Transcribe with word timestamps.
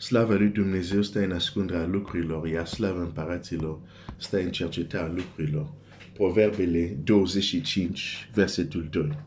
Slava 0.00 0.34
lui 0.34 0.48
Dumnezeu 0.48 1.02
stă 1.02 1.18
în 1.22 1.32
ascunderea 1.32 1.86
lucrurilor, 1.86 2.48
iar 2.48 2.66
slava 2.66 3.00
împăraților 3.00 3.78
stă 4.16 4.38
în 4.38 4.50
cercetarea 4.50 5.12
lucrurilor. 5.14 5.72
Proverbele 6.12 6.96
25, 7.04 8.28
versetul 8.34 8.88
2. 8.90 9.18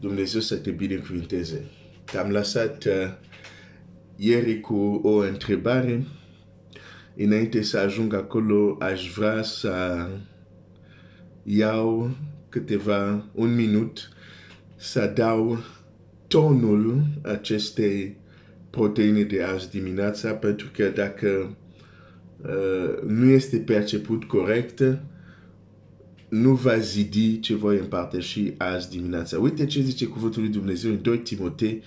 Dumnezeu 0.00 0.40
să 0.40 0.56
te 0.56 0.70
binecuvinteze. 0.70 1.64
Te-am 2.04 2.30
lăsat 2.30 2.84
uh, 2.84 2.92
ieri 4.16 4.60
cu 4.60 5.00
o 5.02 5.16
întrebare. 5.16 6.04
Înainte 7.16 7.62
să 7.62 7.78
ajung 7.78 8.14
acolo, 8.14 8.76
aș 8.80 9.10
vrea 9.10 9.42
să 9.42 10.06
iau 11.42 12.16
câteva, 12.48 13.24
un 13.34 13.54
minut, 13.54 14.08
să 14.76 15.12
dau 15.14 15.58
tonul 16.26 17.04
acestei 17.22 18.16
proteine 18.70 19.22
de 19.22 19.42
azi 19.42 19.70
dimineața, 19.70 20.32
pentru 20.32 20.70
că 20.72 20.92
dacă 20.94 21.56
uh, 22.42 23.02
nu 23.06 23.30
este 23.30 23.56
perceput 23.56 24.24
corect, 24.24 24.98
nu 26.28 26.54
va 26.54 26.78
zidi 26.78 27.40
ce 27.40 27.54
voi 27.54 27.78
împărtăși 27.78 28.52
azi 28.56 28.90
dimineața. 28.90 29.38
Uite 29.38 29.66
ce 29.66 29.80
zice 29.80 30.06
cuvântul 30.06 30.42
lui 30.42 30.50
Dumnezeu 30.50 30.90
în 30.90 31.02
2 31.02 31.18
Timotei, 31.18 31.82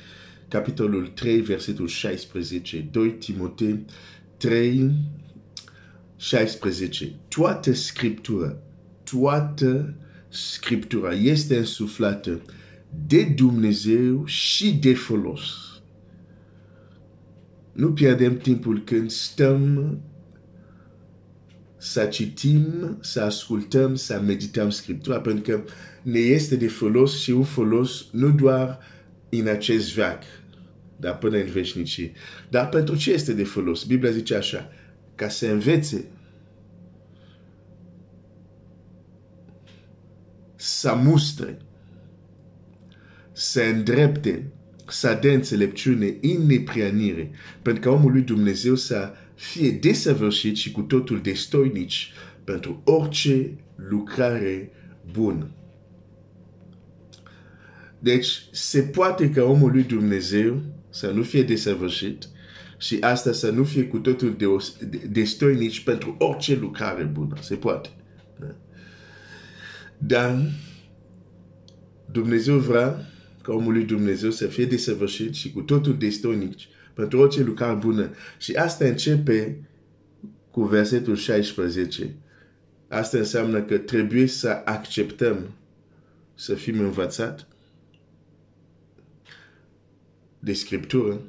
capitolul 0.48 1.08
3, 1.08 1.40
versetul 1.40 1.88
16. 1.88 2.88
2 2.92 3.12
Timotei 3.12 3.86
3, 4.38 4.92
16. 6.18 7.12
Toată 7.28 7.74
Scriptura, 7.74 8.58
toată 9.12 9.94
Scriptura 10.30 11.14
este 11.14 11.58
însuflată 11.58 12.42
de 13.08 13.24
Dumnezeu 13.24 14.26
și 14.26 14.74
de 14.74 14.94
folos. 14.94 15.71
Nu 17.82 17.94
pierdem 17.94 18.38
timpul 18.38 18.84
când 18.84 19.12
stăm 19.12 19.98
să 21.78 22.06
citim, 22.06 22.98
să 23.00 23.22
ascultăm, 23.22 23.96
să 23.96 24.22
medităm 24.26 24.70
Scriptura, 24.70 25.20
pentru 25.20 25.44
că 25.44 25.64
ne 26.02 26.20
este 26.20 26.56
de 26.56 26.68
folos 26.68 27.20
și 27.20 27.32
un 27.32 27.44
folos 27.44 28.06
nu 28.12 28.32
doar 28.32 28.80
în 29.30 29.48
acest 29.48 29.94
veac, 29.94 30.24
dar 30.98 31.18
până 31.18 31.38
în 31.38 31.46
veșnicie. 31.46 32.12
Dar 32.50 32.70
pentru 32.70 32.96
ce 32.96 33.12
este 33.12 33.34
de 33.34 33.44
folos? 33.44 33.84
Biblia 33.84 34.12
zice 34.12 34.36
așa, 34.36 34.72
ca 35.16 35.30
să 35.30 35.48
învețe, 35.48 36.06
să 40.56 40.96
mustre, 40.96 41.58
să 43.32 43.62
îndrepte, 43.62 44.52
să 44.92 45.18
dea 45.22 45.34
înțelepciune 45.34 46.18
în 46.22 46.46
neprianire, 46.46 47.32
pentru 47.62 47.82
că 47.82 47.90
omul 47.90 48.12
lui 48.12 48.22
Dumnezeu 48.22 48.76
să 48.76 49.14
fie 49.36 49.72
desăvârșit 49.72 50.56
și 50.56 50.72
cu 50.72 50.82
totul 50.82 51.22
destoinici 51.22 52.14
pentru 52.44 52.82
orice 52.84 53.52
lucrare 53.76 54.72
bună. 55.12 55.52
Deci, 58.00 58.46
se 58.52 58.82
poate 58.82 59.30
ca 59.30 59.44
omul 59.44 59.72
lui 59.72 59.84
Dumnezeu 59.84 60.62
să 60.90 61.12
nu 61.12 61.24
fie 61.24 61.44
desăvârșit 61.44 62.28
și 62.78 62.98
asta 63.00 63.32
să 63.32 63.50
nu 63.50 63.64
fie 63.64 63.84
cu 63.84 63.98
totul 63.98 64.36
destoinici 65.10 65.84
pentru 65.84 66.16
orice 66.20 66.56
lucrare 66.56 67.04
bună. 67.04 67.36
Se 67.42 67.56
poate. 67.56 67.90
Dar 69.98 70.52
Dumnezeu 72.12 72.58
vrea 72.58 73.11
ca 73.42 73.54
omul 73.54 73.74
lui 73.74 73.84
Dumnezeu 73.84 74.32
să 74.32 74.48
fie 74.48 74.66
desăvârșit 74.66 75.34
și 75.34 75.52
cu 75.52 75.62
totul 75.62 75.98
destoinici 75.98 76.70
pentru 76.94 77.20
orice 77.20 77.44
lucrare 77.44 77.76
bună. 77.76 78.10
Și 78.38 78.54
asta 78.54 78.86
începe 78.86 79.70
cu 80.52 80.64
versetul 80.64 81.16
16. 81.16 82.16
Asta 82.88 83.18
înseamnă 83.18 83.62
că 83.62 83.78
trebuie 83.78 84.28
să 84.28 84.62
acceptăm 84.66 85.54
să 86.36 86.54
fim 86.54 86.80
învățat 86.80 87.48
de 90.40 90.54
Scriptură, 90.54 91.22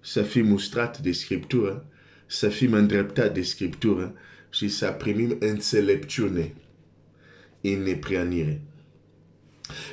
să 0.00 0.22
fim 0.22 0.46
mustrat 0.46 0.98
de 0.98 1.12
Scriptură, 1.12 1.86
să 2.26 2.48
fim 2.48 2.72
îndreptat 2.72 3.34
de 3.34 3.42
Scriptură 3.42 4.14
și 4.50 4.68
să 4.68 4.90
primim 4.98 5.36
înțelepciune 5.40 6.54
în 7.60 7.82
neprianire. 7.82 8.62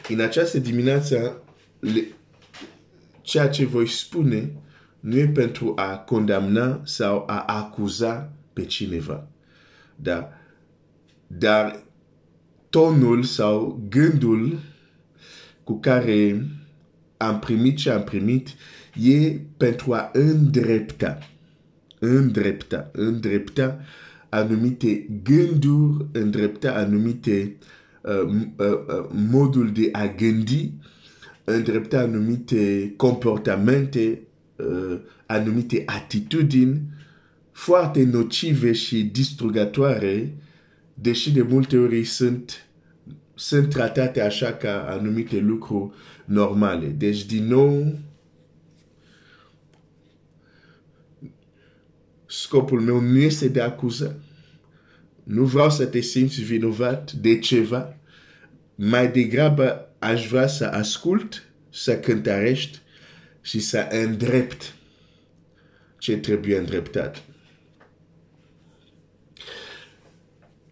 În 0.07 0.19
această 0.19 0.59
dimineață, 0.59 1.41
ceea 3.21 3.49
ce 3.49 3.65
voi 3.65 3.87
spune 3.87 4.51
nu 4.99 5.17
e 5.17 5.27
pentru 5.27 5.73
a 5.75 5.97
condamna 5.97 6.81
sau 6.83 7.23
a 7.27 7.43
acuza 7.45 8.33
pe 8.53 8.65
cineva. 8.65 9.27
Dar, 9.95 10.33
dar 11.27 11.83
tonul 12.69 13.23
sau 13.23 13.85
gândul 13.89 14.59
cu 15.63 15.79
care 15.79 16.45
am 17.17 17.39
primit 17.39 17.77
ce 17.77 17.91
am 17.91 18.03
primit 18.03 18.47
e 19.01 19.39
pentru 19.57 19.93
a 19.93 20.09
îndrepta, 20.13 21.17
îndrepta, 21.99 22.89
îndrepta 22.91 23.79
anumite 24.29 25.07
gânduri, 25.23 26.05
îndrepta 26.11 26.71
anumite 26.71 27.41
uh, 27.41 27.41
uh, 27.41 27.53
uh, 27.53 27.80
modul 29.29 29.71
de 29.71 29.89
a 29.91 30.07
gândi, 30.07 30.71
îndrepta 31.43 31.99
anumite 31.99 32.93
comportamente 32.97 34.21
uh, 34.55 34.99
anumite 35.25 35.83
atitudini 35.85 36.81
foarte 37.51 38.03
nocive 38.03 38.71
și 38.71 39.03
distrugătoare, 39.03 40.33
deși 40.93 41.31
de 41.31 41.41
multe 41.41 41.77
ori 41.77 42.03
sunt, 42.03 42.67
sunt 43.35 43.69
tratate 43.69 44.21
așa 44.21 44.53
ca 44.53 44.85
anumite 44.89 45.39
lucruri 45.39 45.91
normale. 46.25 46.87
Deci, 46.87 47.25
din 47.25 47.47
nou, 47.47 47.97
scopul 52.25 52.81
meu 52.81 52.99
nu 52.99 53.17
este 53.17 53.47
de 53.47 53.61
acuză. 53.61 54.19
Nu 55.23 55.43
vreau 55.43 55.69
să 55.69 55.85
te 55.85 55.99
simți 55.99 56.41
vinovat 56.41 57.11
de 57.11 57.39
ceva. 57.39 57.97
Mai 58.75 59.11
degrabă 59.11 59.89
aș 59.99 60.27
vrea 60.27 60.47
să 60.47 60.65
ascult, 60.65 61.43
să 61.69 61.99
cântărești 61.99 62.79
și 63.41 63.59
să 63.59 63.87
îndrept 63.89 64.75
ce 65.97 66.17
trebuie 66.17 66.57
îndreptat. 66.57 67.23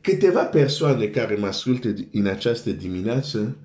Câteva 0.01 0.43
persoane 0.43 1.05
care 1.05 1.35
mă 1.35 1.47
ascultă 1.47 1.93
în 2.11 2.25
această 2.25 2.69
dimineață, 2.69 3.57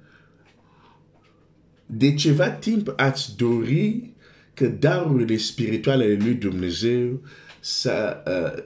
de 1.87 2.15
ceva 2.15 2.51
timp 2.51 2.93
ați 2.97 3.37
dori 3.37 4.13
că 4.55 4.67
darurile 4.67 5.37
spirituale 5.37 6.05
ale 6.05 6.15
lui 6.15 6.35
Dumnezeu 6.35 7.23
să, 7.61 8.23
uh, 8.27 8.63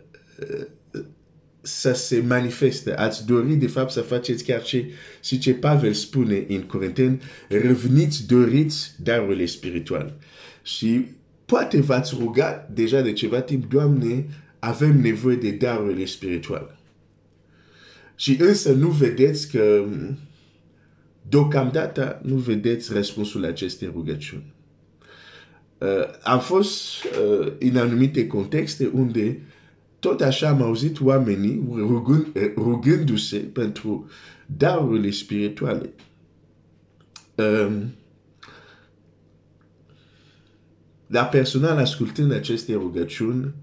uh, 0.51 0.67
să 1.61 1.93
se 1.93 2.25
manifeste. 2.27 2.95
Ați 2.95 3.27
dori, 3.27 3.55
de 3.55 3.67
fapt, 3.67 3.91
să 3.91 4.01
faceți 4.01 4.45
chiar 4.45 4.63
ce, 4.63 4.91
și 5.23 5.39
ce 5.39 5.55
Pavel 5.55 5.93
spune 5.93 6.45
în 6.49 6.63
Corinteni, 6.63 7.21
reveniți, 7.49 8.27
doriți 8.27 8.95
darurile 9.03 9.47
spirituale. 9.47 10.15
Și 10.63 11.07
poate 11.45 11.81
v-ați 11.81 12.15
rugat 12.19 12.71
deja 12.71 13.01
de 13.01 13.13
ceva 13.13 13.41
timp, 13.41 13.71
Doamne, 13.71 14.27
avem 14.59 15.01
nevoie 15.01 15.37
de 15.37 15.51
darurile 15.51 16.05
spirituale. 16.05 16.79
Și 18.17 18.37
însă 18.41 18.73
nu 18.73 18.89
vedeți 18.89 19.51
că 19.51 19.85
deocamdată 21.29 22.21
nu 22.25 22.35
vedeți 22.35 22.93
răspunsul 22.93 23.41
la 23.41 23.49
aceste 23.49 23.91
rugăciuni. 23.95 24.53
Uh, 25.79 25.89
am 26.23 26.41
fost 26.41 27.05
uh, 27.05 27.53
în 27.59 27.77
anumite 27.77 28.27
contexte 28.27 28.91
unde 28.93 29.41
tot 29.99 30.21
așa 30.21 30.49
am 30.49 30.63
auzit 30.63 31.01
oamenii 31.01 31.65
rugându-se 32.57 33.39
pentru 33.39 34.11
darurile 34.47 35.11
spirituale. 35.11 35.91
Um, 37.35 37.93
Dar 41.11 41.29
personal, 41.29 41.79
ascultând 41.79 42.33
aceste 42.33 42.73
rugăciuni, 42.73 43.55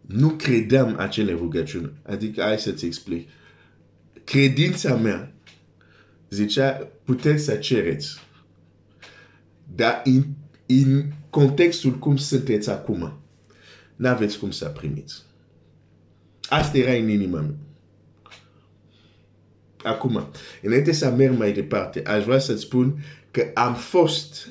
nu 0.00 0.28
credeam 0.28 0.98
acele 0.98 1.32
rugăciuni. 1.32 1.92
Adică, 2.02 2.42
hai 2.42 2.58
să-ți 2.58 2.84
explic. 2.84 3.28
Credința 4.24 4.96
mea 4.96 5.32
zicea, 6.30 6.88
puteți 7.04 7.44
să 7.44 7.54
cereți. 7.54 8.20
Dar 9.74 10.02
în, 10.80 10.92
în 10.92 11.04
contextul 11.30 11.98
cum 11.98 12.16
sunteți 12.16 12.70
acum, 12.70 13.12
n-aveți 13.96 14.38
cum 14.38 14.50
să 14.50 14.64
primiți. 14.64 15.22
Asta 16.48 16.78
era 16.78 16.92
în 16.92 17.08
inima 17.08 17.40
mea. 17.40 17.54
Acum, 19.82 20.28
înainte 20.62 20.92
să 20.92 21.10
merg 21.10 21.38
mai 21.38 21.52
departe, 21.52 22.02
aș 22.06 22.24
vrea 22.24 22.38
să-ți 22.38 22.62
spun 22.62 23.04
că 23.30 23.50
am 23.54 23.74
fost 23.74 24.48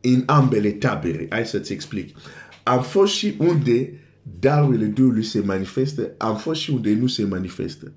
în 0.00 0.22
ambele 0.26 0.70
tabere. 0.70 1.26
Hai 1.30 1.46
să-ți 1.46 1.72
explic. 1.72 2.16
Am 2.62 2.82
fost 2.82 3.12
și 3.12 3.34
unde 3.38 3.92
darurile 4.40 4.84
Duhului 4.84 5.24
se 5.24 5.40
manifestă, 5.40 6.10
am 6.18 6.36
fost 6.36 6.60
și 6.60 6.70
unde 6.70 6.94
nu 6.94 7.06
se 7.06 7.24
manifestă. 7.24 7.92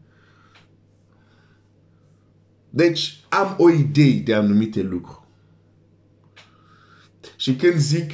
Deci 2.69 3.23
am 3.29 3.55
o 3.57 3.69
idee 3.69 4.19
de 4.19 4.33
anumite 4.33 4.81
lucruri. 4.81 5.22
Și 7.43 7.55
când 7.55 7.77
zic 7.77 8.11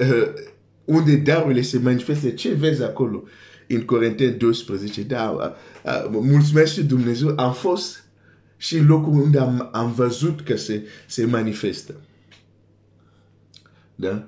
uh, 0.00 0.32
unde 0.84 1.16
darurile 1.16 1.62
se 1.62 1.78
manifestă, 1.78 2.30
ce 2.30 2.54
vezi 2.54 2.82
acolo? 2.82 3.22
În 3.68 3.84
Corinteni 3.84 4.38
12, 4.38 5.02
da, 5.02 5.30
uh, 5.30 5.50
uh, 5.84 6.18
mulțumesc 6.22 6.72
și 6.72 6.84
Dumnezeu, 6.84 7.34
am 7.36 7.52
fost 7.52 8.04
și 8.56 8.78
locul 8.78 9.12
unde 9.12 9.38
am, 9.38 9.68
am 9.72 9.92
văzut 9.92 10.40
că 10.40 10.56
se, 10.56 10.86
se 11.06 11.24
manifestă. 11.24 11.94
Da? 13.94 14.26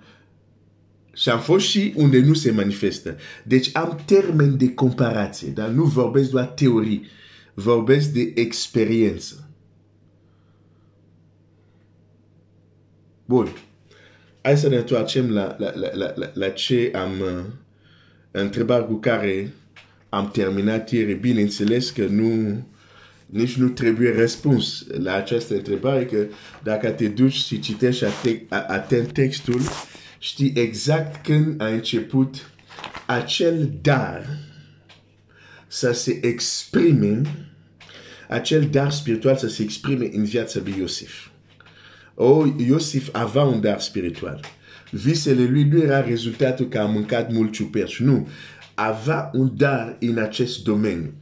Și 1.12 1.28
am 1.28 1.40
fost 1.40 1.66
și 1.66 1.92
unde 1.96 2.20
nu 2.20 2.34
se 2.34 2.50
manifestă. 2.50 3.16
Deci 3.44 3.76
am 3.76 4.00
termen 4.04 4.56
de 4.56 4.74
comparație, 4.74 5.48
dar 5.48 5.68
nu 5.68 5.84
vorbesc 5.84 6.30
doar 6.30 6.46
teorii, 6.46 7.06
vorbesc 7.54 8.08
de 8.08 8.32
experiență. 8.34 9.50
Bun. 13.24 13.48
Hai 14.46 14.58
să 14.58 14.68
ne 14.68 14.76
întoarcem 14.76 15.30
la, 15.30 15.56
la, 15.58 15.72
la, 15.74 15.88
la, 15.94 16.12
la, 16.14 16.30
la 16.34 16.48
ce 16.48 16.90
am 16.94 17.20
uh, 17.20 17.44
întrebat 18.30 18.86
cu 18.86 18.94
care 18.94 19.52
am 20.08 20.30
terminat 20.30 20.90
ieri. 20.90 21.14
Bineînțeles 21.14 21.90
că 21.90 22.04
nu, 22.04 22.62
nici 23.26 23.56
nu 23.56 23.68
trebuie 23.68 24.14
răspuns 24.14 24.86
la 25.02 25.14
această 25.14 25.54
întrebare, 25.54 26.04
că 26.04 26.26
dacă 26.62 26.90
te 26.90 27.08
duci 27.08 27.32
și 27.32 27.60
citești 27.60 28.04
atent 28.48 29.12
textul, 29.12 29.60
știi 30.18 30.52
exact 30.56 31.24
când 31.26 31.62
a 31.62 31.66
început 31.66 32.50
acel 33.06 33.70
dar 33.82 34.26
să 35.66 35.92
se 35.92 36.18
exprime, 36.22 37.22
acel 38.28 38.68
dar 38.70 38.90
spiritual 38.90 39.36
să 39.36 39.48
se 39.48 39.62
exprime 39.62 40.10
în 40.12 40.24
viața 40.24 40.60
lui 40.64 40.74
Iosif. 40.78 41.28
Oh, 42.18 42.46
Iosif 42.66 43.08
avea 43.12 43.42
un 43.42 43.60
dar 43.60 43.80
spiritual. 43.80 44.40
Visele 44.90 45.44
lui 45.44 45.64
nu 45.64 45.82
era 45.82 46.00
rezultatul 46.00 46.68
că 46.68 46.78
a 46.78 46.84
mâncat 46.84 47.32
mult 47.32 47.52
ciuperci. 47.52 48.00
Nu. 48.00 48.28
Avea 48.74 49.30
un 49.32 49.50
dar 49.56 49.96
în 50.00 50.18
acest 50.18 50.64
domeniu. 50.64 51.14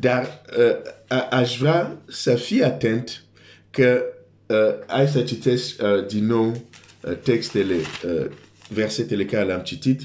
Dar 0.00 0.42
uh, 0.58 1.26
aș 1.30 1.58
vrea 1.58 2.02
să 2.08 2.34
fii 2.34 2.64
atent 2.64 3.24
că 3.70 4.02
uh, 4.46 4.56
hai 4.86 5.08
să 5.08 5.22
citesc 5.22 5.82
uh, 5.82 6.06
din 6.06 6.26
nou 6.26 6.68
uh, 7.00 7.16
textele, 7.22 7.74
uh, 7.74 8.26
versetele 8.68 9.24
care 9.24 9.44
le-am 9.44 9.62
citit. 9.62 10.00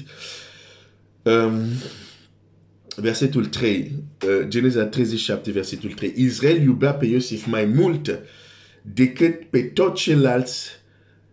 Um, 1.22 1.62
versetul 2.96 3.46
3, 3.46 3.92
uh, 4.26 4.48
Geneza 4.48 4.84
37, 4.84 5.50
versetul 5.50 5.92
3. 5.92 6.12
Israel 6.16 6.62
iubea 6.62 6.92
pe 6.92 7.06
Iosif 7.06 7.46
mai 7.46 7.64
mult 7.64 8.20
decât 8.82 9.44
pe 9.44 9.62
toți 9.62 10.02
ceilalți 10.02 10.70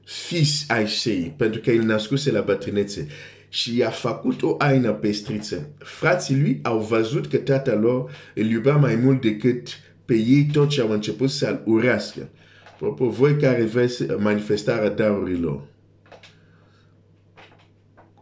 fils 0.04 0.66
ai 0.68 0.88
săi, 0.88 1.34
pentru 1.38 1.62
că 1.62 1.72
el 1.72 1.84
născuse 1.84 2.32
la 2.32 2.42
bătrânețe 2.42 3.08
și 3.50 3.78
i-a 3.78 3.90
făcut 3.90 4.42
o 4.42 4.56
aină 4.58 4.92
pestriță. 4.92 5.70
Frații 5.78 6.40
lui 6.40 6.60
au 6.64 6.80
văzut 6.80 7.28
că 7.28 7.38
tatăl 7.38 7.80
lor 7.80 8.12
îl 8.36 8.46
iubea 8.46 8.76
mai 8.76 8.96
mult 8.96 9.22
decât 9.22 9.68
pe 10.06 10.14
ei 10.14 10.50
toți 10.52 10.82
au 10.82 10.92
început 10.92 11.30
să-l 11.30 11.62
urească. 11.66 12.30
Propos, 12.78 13.16
voi 13.16 13.36
care 13.38 13.64
veți 13.64 14.04
manifestarea 14.04 14.90
darurilor. 14.90 15.62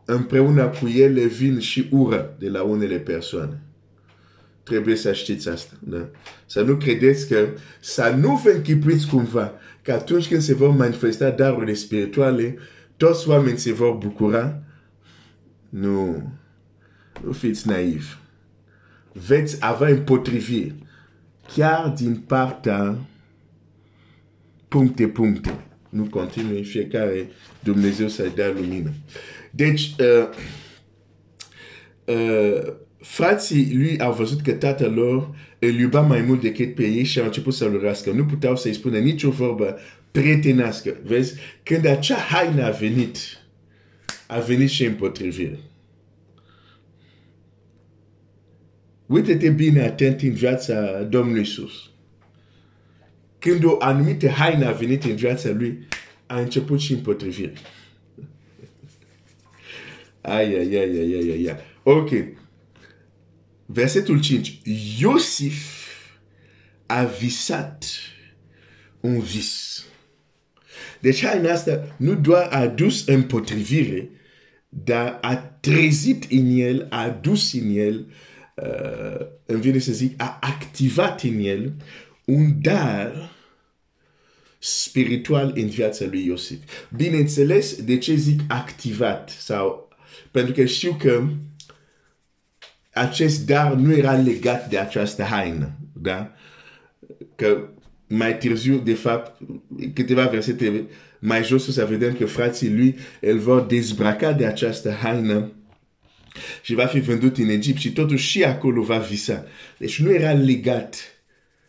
Împreună 0.05 0.67
cu 0.67 0.87
ele 0.87 1.25
vin 1.25 1.59
și 1.59 1.87
ură 1.91 2.35
de 2.39 2.49
la 2.49 2.63
unele 2.63 2.97
persoane. 2.97 3.61
Trebuie 4.65 4.95
să 4.95 5.13
știți 5.13 5.49
asta. 5.49 5.73
Da? 5.79 6.09
Să 6.45 6.61
nu 6.61 6.75
credeți 6.75 7.27
că, 7.27 7.47
să 7.79 8.15
nu 8.19 8.41
vă 8.43 8.49
închipuiți 8.49 9.07
cumva 9.07 9.51
că 9.81 9.91
atunci 9.91 10.27
când 10.27 10.41
se 10.41 10.53
vor 10.53 10.69
manifesta 10.69 11.29
darurile 11.29 11.73
spirituale, 11.73 12.57
toți 12.97 13.29
oamenii 13.29 13.59
se 13.59 13.73
vor 13.73 13.93
bucura 13.93 14.63
nu, 15.69 16.29
nu 17.23 17.31
fiți 17.31 17.67
naivi. 17.67 18.05
Veți 19.11 19.57
avea 19.59 19.87
împotriviri 19.87 20.75
chiar 21.53 21.89
din 21.89 22.15
partea 22.15 22.97
puncte, 24.67 25.07
puncte. 25.07 25.65
Nu 25.89 26.03
continui 26.03 26.63
fiecare 26.63 27.29
Dumnezeu 27.63 28.07
să-i 28.07 28.31
dea 28.35 28.51
lumină. 28.51 28.93
Deci, 29.51 29.95
uh, 29.99 30.29
uh, 32.05 32.73
frații 33.05 33.75
lui 33.77 33.99
au 33.99 34.13
văzut 34.13 34.41
că 34.41 34.51
tatăl 34.51 34.93
lor 34.93 35.35
îl 35.59 35.73
iuba 35.73 36.01
mai 36.01 36.21
mult 36.21 36.41
decât 36.41 36.75
pe 36.75 36.83
ei 36.83 37.03
și 37.03 37.19
au 37.19 37.25
început 37.25 37.53
să-l 37.53 37.75
urască. 37.75 38.11
Nu 38.11 38.25
puteau 38.25 38.55
să-i 38.55 38.73
spună 38.73 38.97
nicio 38.97 39.29
vorbă 39.29 39.77
prietenească. 40.11 40.95
Vezi? 41.03 41.33
Când 41.63 41.85
acea 41.85 42.15
haină 42.15 42.63
a 42.63 42.69
venit, 42.69 43.17
a 44.27 44.39
venit 44.39 44.69
și 44.69 44.85
împotrivire. 44.85 45.59
Uite-te 49.05 49.49
bine 49.49 49.81
atent 49.81 50.21
în 50.21 50.33
viața 50.33 51.01
Domnului 51.01 51.39
Iisus. 51.39 51.73
Când 53.39 53.63
o 53.63 53.77
anumită 53.79 54.27
haină 54.27 54.65
a 54.65 54.71
venit 54.71 55.03
în 55.03 55.15
viața 55.15 55.49
lui, 55.49 55.87
a 56.25 56.39
început 56.39 56.79
și 56.79 56.93
împotrivire. 56.93 57.53
Ai, 60.21 60.45
ai, 60.45 60.75
ai, 60.75 60.97
ai, 60.97 61.13
ai, 61.13 61.47
ai. 61.47 61.55
Ok. 61.83 62.09
Versetul 63.65 64.21
5. 64.21 64.59
Iosif 64.99 65.85
a 66.85 67.03
visat 67.03 67.85
un 68.99 69.19
vis. 69.19 69.85
Deci 70.99 71.25
haina 71.25 71.51
asta 71.51 71.95
nu 71.97 72.15
doar 72.15 72.47
a 72.51 72.67
dus 72.67 73.07
împotrivire, 73.07 74.09
dar 74.69 75.17
a 75.21 75.35
trezit 75.35 76.31
în 76.31 76.59
el, 76.59 76.87
a 76.89 77.09
dus 77.09 77.53
în 77.53 77.77
el, 77.77 78.05
uh, 78.55 79.27
îmi 79.45 79.61
vine 79.61 79.79
să 79.79 79.91
zic, 79.91 80.21
a 80.21 80.37
activat 80.41 81.21
în 81.21 81.39
el 81.39 81.73
un 82.25 82.61
dar 82.61 83.35
spiritual 84.59 85.51
în 85.55 85.67
viața 85.67 86.05
lui 86.05 86.25
Iosif. 86.25 86.59
Bineînțeles, 86.95 87.83
de 87.83 87.97
ce 87.97 88.15
zic 88.15 88.39
activat? 88.47 89.29
Sau, 89.29 89.89
pentru 90.31 90.53
că 90.53 90.65
știu 90.65 90.93
că 90.93 91.27
acest 92.95 93.45
dar 93.45 93.73
nu 93.73 93.93
era 93.93 94.13
legat 94.13 94.69
de 94.69 94.77
această 94.77 95.23
haină. 95.23 95.71
Da? 95.93 96.31
Că 97.35 97.69
mai 98.07 98.37
târziu, 98.37 98.77
de 98.77 98.93
fapt, 98.93 99.41
câteva 99.93 100.25
versete 100.25 100.87
mai 101.19 101.43
jos, 101.43 101.73
să 101.73 101.85
vedem 101.85 102.13
că 102.13 102.25
frații 102.25 102.75
lui 102.75 102.97
îl 103.21 103.37
vor 103.37 103.61
dezbraca 103.61 104.31
de 104.31 104.45
această 104.45 104.91
haină 104.91 105.51
și 106.61 106.73
va 106.73 106.85
fi 106.85 106.99
vândut 106.99 107.37
în 107.37 107.49
Egipt 107.49 107.79
și 107.79 107.91
totuși 107.91 108.27
și 108.27 108.43
acolo 108.43 108.81
va 108.83 108.97
visa. 108.97 109.45
Deci 109.77 110.01
nu 110.01 110.13
era 110.13 110.31
legat, 110.31 110.95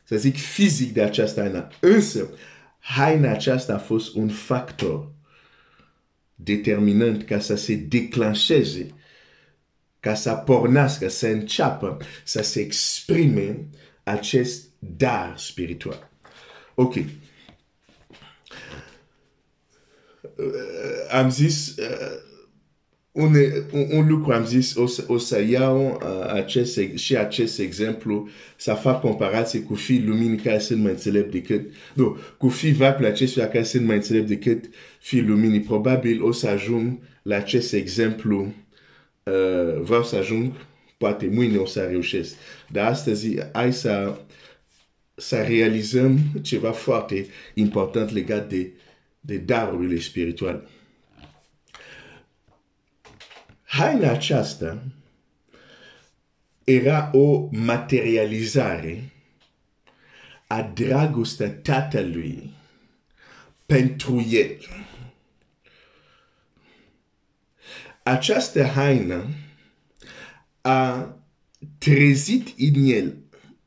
să 0.04 0.16
zic, 0.16 0.36
fizic 0.36 0.92
de 0.92 1.02
această 1.02 1.40
haină. 1.40 1.68
Însă, 1.80 2.30
haina 2.78 3.30
aceasta 3.30 3.74
a 3.74 3.78
fost 3.78 4.14
un 4.14 4.28
factor 4.28 5.12
determinant 6.34 7.24
ca 7.24 7.38
să 7.38 7.56
se 7.56 7.74
declanșeze, 7.74 8.86
ca 10.98 11.08
să 11.08 11.26
înceapă, 11.26 11.96
să 12.24 12.42
se 12.42 12.60
exprime 12.60 13.68
acest 14.02 14.64
dar 14.78 15.34
spiritual. 15.36 16.10
Ok. 16.74 16.94
Uh, 16.94 17.04
am 21.10 21.30
zis, 21.30 21.74
un, 23.16 23.34
un, 23.72 23.86
un 23.90 24.08
lucru 24.08 24.32
am 24.32 24.46
zis, 24.46 24.74
o, 24.74 24.84
o 25.06 25.18
să 25.18 25.40
iau 25.40 26.02
acest, 26.32 26.78
și 26.94 27.16
acest 27.16 27.58
exemplu, 27.58 28.28
să 28.56 28.72
fac 28.72 29.00
comparație 29.00 29.60
cu 29.60 29.74
fii 29.74 30.04
luminii 30.04 30.38
care 30.38 30.58
sunt 30.58 30.82
mai 30.82 30.90
înțelept 30.90 31.32
decât, 31.32 31.70
nu, 31.94 32.18
cu 32.38 32.48
fii 32.48 32.72
vacule 32.72 33.08
acestuia 33.08 33.48
care 33.48 33.64
sunt 33.64 33.86
mai 33.86 33.96
înțelept 33.96 34.28
decât 34.28 34.64
fii 35.00 35.22
luminii. 35.22 35.60
Probabil 35.60 36.22
o 36.22 36.32
să 36.32 36.48
ajung 36.48 36.98
la 37.22 37.36
acest 37.36 37.72
exemplu, 37.72 38.52
uh, 39.26 39.80
vreau 39.80 40.04
să 40.04 40.16
ajung, 40.16 40.52
poate 40.96 41.26
mâine 41.26 41.56
o 41.56 41.66
să 41.66 41.84
reușesc. 41.84 42.34
Dar 42.68 42.90
astăzi, 42.90 43.36
hai 43.52 43.72
să, 43.72 44.18
să 45.14 45.42
realizăm 45.42 46.18
ceva 46.42 46.72
foarte 46.72 47.26
important 47.54 48.10
legat 48.10 48.48
de, 48.48 48.72
de 49.20 49.36
darurile 49.36 50.00
spirituale. 50.00 50.62
Haina 53.62 54.10
aceasta 54.10 54.82
era 56.64 57.10
o 57.12 57.48
materializare 57.50 59.10
a 60.46 60.62
dragostea 60.62 61.50
tatălui 61.50 62.50
pentru 63.66 64.26
el. 64.30 64.56
Această 68.06 68.62
haină 68.62 69.24
a 70.60 71.10
trezit 71.78 72.54
în 72.58 72.84
el, 72.84 73.16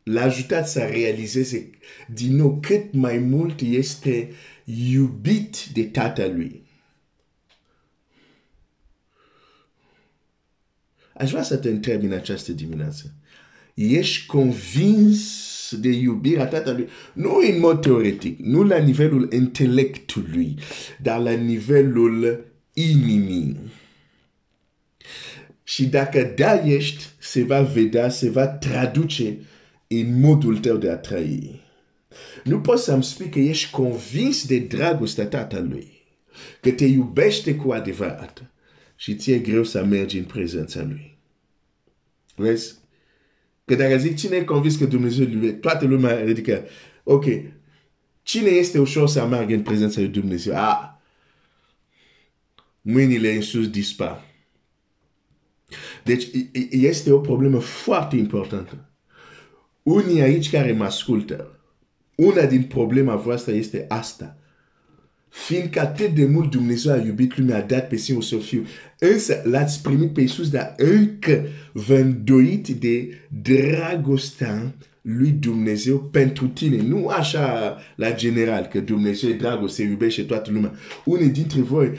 l-a 0.03 0.21
ajutat 0.21 0.69
să 0.69 0.79
realizeze 0.79 1.69
din 2.13 2.35
nou 2.35 2.59
cât 2.61 2.93
mai 2.93 3.17
mult 3.17 3.59
este 3.59 4.31
iubit 4.91 5.65
de 5.73 5.83
tatălui. 5.83 6.63
Aș 11.13 11.29
vrea 11.29 11.43
să 11.43 11.57
te 11.57 11.69
întreb 11.69 12.03
în 12.03 12.11
această 12.11 12.51
dimineață. 12.51 13.13
Ești 13.73 14.25
convins 14.25 15.75
de 15.79 15.89
iubirea 15.89 16.47
tatălui? 16.47 16.87
Nu 17.13 17.35
în 17.51 17.59
mod 17.59 17.81
teoretic, 17.81 18.39
nu 18.39 18.63
la 18.63 18.77
nivelul 18.77 19.31
intelectului, 19.33 20.55
dar 21.01 21.19
la 21.19 21.31
nivelul 21.31 22.45
inimii. 22.73 23.57
Și 25.69 25.85
dacă 25.85 26.33
da 26.35 26.65
ești, 26.65 27.03
se 27.17 27.43
va 27.43 27.61
vedea, 27.61 28.09
se 28.09 28.29
va 28.29 28.47
traduce 28.47 29.37
în 29.87 30.19
modul 30.19 30.57
tău 30.57 30.77
de 30.77 30.89
a 30.89 30.95
trăi. 30.95 31.61
Nu 32.43 32.59
poți 32.59 32.83
să-mi 32.83 33.03
spui 33.03 33.29
că 33.29 33.39
ești 33.39 33.71
convins 33.71 34.45
de 34.45 34.59
dragostea 34.59 35.25
tatălui, 35.25 36.05
că 36.61 36.71
te 36.71 36.85
iubește 36.85 37.55
cu 37.55 37.71
adevărat 37.71 38.51
și 38.95 39.15
ție 39.15 39.35
e 39.35 39.39
greu 39.39 39.63
să 39.63 39.83
mergi 39.83 40.17
în 40.17 40.23
prezența 40.23 40.83
lui. 40.83 41.17
Vezi? 42.35 42.75
Că 43.65 43.75
dacă 43.75 43.97
zic 43.97 44.17
cine 44.17 44.35
e 44.35 44.43
convins 44.43 44.75
că 44.75 44.85
Dumnezeu 44.85 45.27
iubește, 45.27 45.55
toată 45.55 45.85
lumea 45.85 46.23
ridică, 46.23 46.63
ok, 47.03 47.25
cine 48.21 48.49
este 48.49 48.79
ușor 48.79 49.07
să 49.07 49.25
meargă 49.25 49.53
în 49.53 49.61
prezența 49.61 49.99
lui 49.99 50.09
Dumnezeu? 50.09 50.55
Ah, 50.55 50.89
mâinile 52.81 53.35
în 53.35 53.41
sus 53.41 53.69
dispar. 53.69 54.28
Deci 56.03 56.27
este 56.69 57.11
o 57.11 57.19
problemă 57.19 57.59
foarte 57.59 58.15
importantă. 58.15 58.89
Unii 59.83 60.21
aici 60.21 60.49
care 60.49 60.71
mă 60.71 60.83
ascultă, 60.83 61.59
una 62.15 62.45
din 62.45 62.63
problema 62.63 63.15
voastră 63.15 63.53
este 63.53 63.85
asta. 63.87 64.37
Fiindcă 65.29 65.79
atât 65.79 66.09
de 66.15 66.25
mult 66.25 66.51
Dumnezeu 66.51 66.93
a 66.93 66.97
iubit 66.97 67.37
lumea, 67.37 67.57
a 67.57 67.61
dat 67.61 67.87
pe 67.87 67.95
sine 67.95 68.21
său 68.21 68.39
fiu. 68.39 68.65
Însă 68.99 69.41
l-ați 69.43 69.81
primit 69.81 70.13
pe 70.13 70.21
Iisus, 70.21 70.49
dar 70.49 70.73
încă 70.77 71.45
vă 71.73 71.95
îndoit 71.95 72.67
de 72.67 73.09
dragostea 73.41 74.73
lui 75.01 75.29
Dumnezeu 75.29 75.99
pentru 75.99 76.47
tine. 76.47 76.81
Nu 76.81 77.07
așa 77.07 77.77
la 77.95 78.13
general, 78.13 78.65
că 78.65 78.79
Dumnezeu 78.79 79.29
e 79.29 79.33
dragoste, 79.33 79.83
iubește 79.83 80.23
toată 80.23 80.51
lumea. 80.51 80.73
Unii 81.05 81.29
dintre 81.29 81.61
voi 81.61 81.91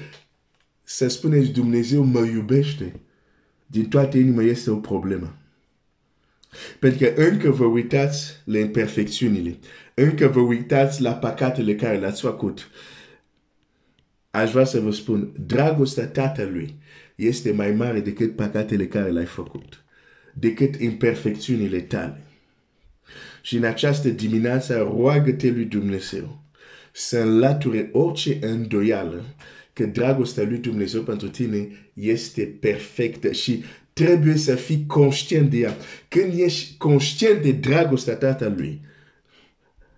să 0.82 1.08
spuneți 1.08 1.50
Dumnezeu 1.50 2.02
mă 2.02 2.24
iubește 2.24 3.00
din 3.70 3.88
toată 3.88 4.18
inima 4.18 4.42
este 4.42 4.70
o 4.70 4.76
problemă. 4.76 5.36
Pentru 6.78 6.98
că 6.98 7.22
încă 7.22 7.50
vă 7.50 7.64
uitați 7.64 8.32
la 8.44 8.58
imperfecțiunile, 8.58 9.58
încă 9.94 10.28
vă 10.28 10.40
uitați 10.40 11.02
la 11.02 11.12
păcatele 11.12 11.74
care 11.74 11.98
le-ați 11.98 12.20
făcut. 12.20 12.70
Aș 14.30 14.50
vrea 14.50 14.64
să 14.64 14.80
vă 14.80 14.90
spun, 14.90 15.32
dragostea 15.46 16.06
Tatălui 16.06 16.74
este 17.14 17.52
mai 17.52 17.72
mare 17.72 18.00
decât 18.00 18.36
păcatele 18.36 18.86
care 18.86 19.10
le-ai 19.10 19.24
făcut, 19.24 19.84
decât 20.34 20.74
imperfecțiunile 20.74 21.80
tale. 21.80 22.22
Și 23.42 23.56
în 23.56 23.64
această 23.64 24.08
dimineață 24.08 24.76
roagă-te 24.76 25.50
lui 25.50 25.64
Dumnezeu 25.64 26.42
să 26.92 27.18
înlăture 27.18 27.88
orice 27.92 28.38
îndoială 28.40 29.24
că 29.80 29.86
dragostea 29.86 30.44
lui 30.44 30.58
Dumnezeu 30.58 31.02
pentru 31.02 31.28
tine 31.28 31.68
este 31.94 32.56
perfectă 32.60 33.32
și 33.32 33.64
trebuie 33.92 34.36
să 34.36 34.54
fii 34.54 34.84
conștient 34.86 35.50
de 35.50 35.58
ea. 35.58 35.76
Când 36.08 36.32
ești 36.38 36.76
conștient 36.76 37.42
de 37.42 37.52
dragostea 37.52 38.14
tatălui, 38.14 38.80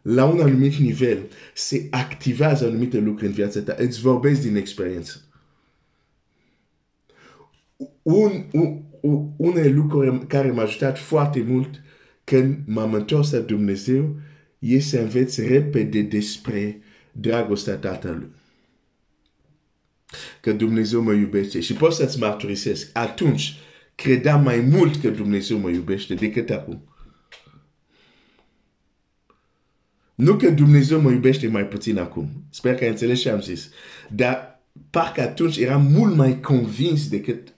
la 0.02 0.24
un 0.24 0.40
anumit 0.40 0.74
nivel, 0.74 1.18
se 1.54 1.86
activează 1.90 2.66
anumite 2.66 2.98
lucruri 2.98 3.26
în 3.26 3.32
viața 3.32 3.60
ta. 3.60 3.74
Îți 3.78 4.00
vorbesc 4.00 4.42
din 4.42 4.56
experiență. 4.56 5.20
Un, 8.02 8.44
un, 8.52 8.80
un, 9.00 9.28
unele 9.36 9.68
lucruri 9.68 10.26
care 10.26 10.50
m-a 10.50 10.62
ajutat 10.62 10.98
foarte 10.98 11.44
mult 11.48 11.82
când 12.24 12.58
m-am 12.66 12.94
întors 12.94 13.32
la 13.32 13.38
Dumnezeu 13.38 14.16
este 14.58 14.96
să 14.96 15.02
înveți 15.02 15.46
repede 15.46 16.00
despre 16.00 16.80
dragostea 17.12 17.76
tatălui 17.76 18.28
că 20.40 20.52
Dumnezeu 20.52 21.02
mă 21.02 21.12
iubește 21.12 21.60
și 21.60 21.72
pot 21.72 21.92
să-ți 21.92 22.18
mărturisesc, 22.18 22.90
atunci 22.92 23.56
credeam 23.94 24.42
mai 24.42 24.60
mult 24.60 25.00
că 25.00 25.08
Dumnezeu 25.08 25.58
mă 25.58 25.70
iubește 25.70 26.14
decât 26.14 26.50
acum. 26.50 26.86
Nu 30.14 30.36
că 30.36 30.50
Dumnezeu 30.50 31.00
mă 31.00 31.10
iubește 31.10 31.48
mai 31.48 31.66
puțin 31.66 31.98
acum. 31.98 32.44
Sper 32.50 32.74
că 32.74 32.84
înțelegi 32.84 33.20
ce 33.20 33.30
am 33.30 33.40
zis. 33.40 33.70
Dar 34.10 34.62
parcă 34.90 35.20
atunci 35.20 35.56
eram 35.56 35.82
mult 35.82 36.14
mai 36.14 36.40
convins 36.40 37.08
decât 37.08 37.54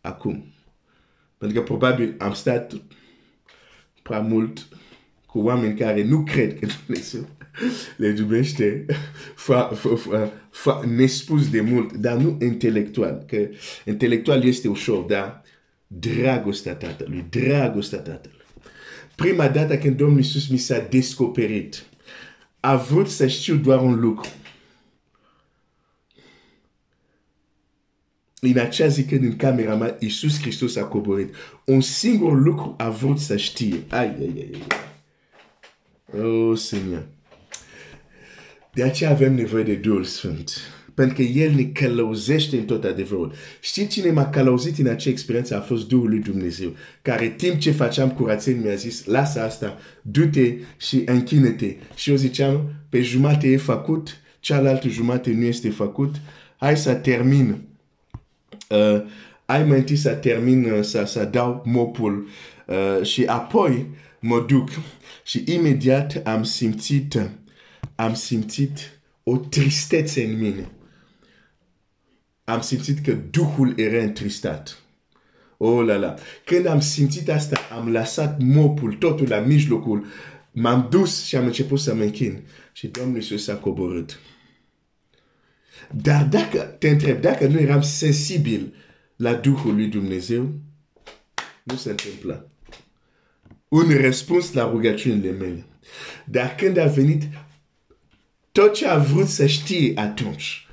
acum. 0.00 0.52
Pentru 1.38 1.58
că 1.58 1.64
probabil 1.64 2.14
am 2.18 2.32
stat 2.32 2.72
prea 4.02 4.20
mult 4.20 4.68
cu 5.38 5.44
oameni 5.44 5.78
care 5.78 6.04
nu 6.04 6.24
cred 6.24 6.58
că 6.58 6.66
Dumnezeu 6.84 7.26
le 7.96 8.14
iubește 8.18 8.84
nespus 10.96 11.50
de 11.50 11.60
mult, 11.60 11.92
dar 11.92 12.16
nu 12.16 12.38
intelectual. 12.40 13.24
Că 13.26 13.48
intelectual 13.84 14.44
este 14.44 14.68
ușor, 14.68 15.04
dar 15.04 15.42
dragostea 15.86 16.74
Tatălui, 16.74 17.24
dragostea 17.30 17.98
Tatălui. 17.98 18.36
Prima 19.14 19.48
dată 19.48 19.78
când 19.78 19.96
Domnul 19.96 20.18
Iisus 20.18 20.48
mi 20.48 20.58
s-a 20.58 20.86
descoperit, 20.90 21.84
a 22.60 22.76
vrut 22.76 23.08
să 23.08 23.26
știu 23.26 23.56
doar 23.56 23.80
un 23.80 24.00
lucru. 24.00 24.28
În 28.40 28.58
acea 28.58 28.86
zi 28.86 29.04
când 29.04 29.22
în 29.22 29.36
camera 29.36 29.74
mea 29.74 29.96
Iisus 29.98 30.40
Hristos 30.40 30.76
a 30.76 30.84
coborât, 30.84 31.34
un 31.64 31.80
singur 31.80 32.40
lucru 32.40 32.74
a 32.78 32.90
vrut 32.90 33.18
să 33.18 33.36
știe. 33.36 33.82
Ai, 33.88 34.06
ai, 34.06 34.32
ai, 34.36 34.50
ai. 34.52 34.87
Oh, 36.16 36.56
Seigneur. 36.56 37.06
De 38.72 38.82
aceea 38.82 39.10
avem 39.10 39.34
nevoie 39.34 39.62
de 39.62 39.74
Duhul 39.74 40.04
Sfânt. 40.04 40.52
Pentru 40.94 41.14
că 41.14 41.22
El 41.22 41.52
ne 41.52 41.62
călăuzește 41.62 42.56
în 42.56 42.64
tot 42.64 42.84
adevărul. 42.84 43.32
Știți 43.60 43.88
cine 43.88 44.10
m-a 44.10 44.28
călăuzit 44.28 44.78
în 44.78 44.86
acea 44.86 45.10
experiență? 45.10 45.56
A 45.56 45.60
fost 45.60 45.88
Duhul 45.88 46.08
lui 46.08 46.18
Dumnezeu. 46.18 46.74
Care 47.02 47.28
timp 47.28 47.58
ce 47.58 47.70
făceam 47.70 48.10
curățenie 48.10 48.60
mi-a 48.64 48.74
zis, 48.74 49.04
lasă 49.04 49.42
asta, 49.42 49.78
du-te 50.02 50.54
și 50.76 51.02
închină-te. 51.06 51.74
Și 51.94 52.10
eu 52.10 52.16
ziceam, 52.16 52.72
pe 52.88 53.02
jumate 53.02 53.48
e 53.48 53.56
făcut, 53.56 54.20
cealaltă 54.40 54.88
jumate 54.88 55.30
nu 55.30 55.44
este 55.44 55.70
făcut. 55.70 56.14
Hai 56.56 56.76
să 56.76 56.94
termin. 56.94 57.62
Uh, 58.68 59.02
hai 59.44 59.64
mai 59.64 59.78
întâi 59.78 59.96
să 59.96 60.10
termin, 60.10 60.64
uh, 60.64 60.82
să, 60.82 61.04
să 61.06 61.24
dau 61.24 61.62
mopul. 61.66 62.26
Uh, 62.66 63.06
și 63.06 63.24
apoi 63.24 63.86
mă 64.20 64.44
duc. 64.46 64.68
Și 65.24 65.44
imediat 65.46 66.26
am 66.26 66.42
simțit 66.42 67.14
uh, 67.14 67.24
am 68.00 68.14
simțit 68.14 69.00
o 69.22 69.36
tristețe 69.36 70.24
în 70.24 70.38
mine. 70.38 70.68
Am 72.44 72.60
simțit 72.60 73.04
că 73.04 73.12
Duhul 73.12 73.78
era 73.78 74.02
întristat. 74.02 74.82
Oh 75.56 75.86
la 75.86 75.96
la. 75.96 76.14
Când 76.44 76.66
am 76.66 76.80
simțit 76.80 77.28
asta, 77.28 77.58
am 77.72 77.90
lăsat 77.90 78.42
mopul, 78.42 78.92
totul 78.92 79.28
la 79.28 79.38
mijlocul. 79.38 80.06
M-am 80.52 80.86
dus 80.90 81.24
și 81.24 81.36
am 81.36 81.44
început 81.44 81.80
să 81.80 81.94
mă 81.94 82.02
închin. 82.02 82.42
Și 82.72 82.86
Domnul 82.86 83.16
Iisus 83.16 83.44
s-a 83.44 83.56
coborât. 83.56 84.18
Dar 85.94 86.24
dacă, 86.24 86.58
te 86.58 86.88
întreb, 86.88 87.20
dacă 87.20 87.46
nu 87.46 87.58
eram 87.58 87.82
sensibil 87.82 88.74
la 89.16 89.34
Duhul 89.34 89.74
lui 89.74 89.86
Dumnezeu, 89.86 90.52
nu 91.62 91.74
se 91.76 91.90
întâmplă. 91.90 92.50
Un 93.68 93.96
răspuns 94.00 94.52
la 94.52 94.70
rugăciunile 94.70 95.30
mele. 95.30 95.64
Dar 96.24 96.54
când 96.54 96.76
a 96.76 96.86
venit 96.86 97.22
tot 98.52 98.74
ce 98.74 98.86
a 98.86 98.98
vrut 98.98 99.26
să 99.26 99.46
știe 99.46 99.92
atunci. 99.94 100.66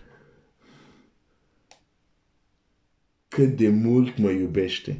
Cât 3.27 3.55
de 3.55 3.69
mult 3.69 4.17
mă 4.17 4.29
iubește. 4.29 4.99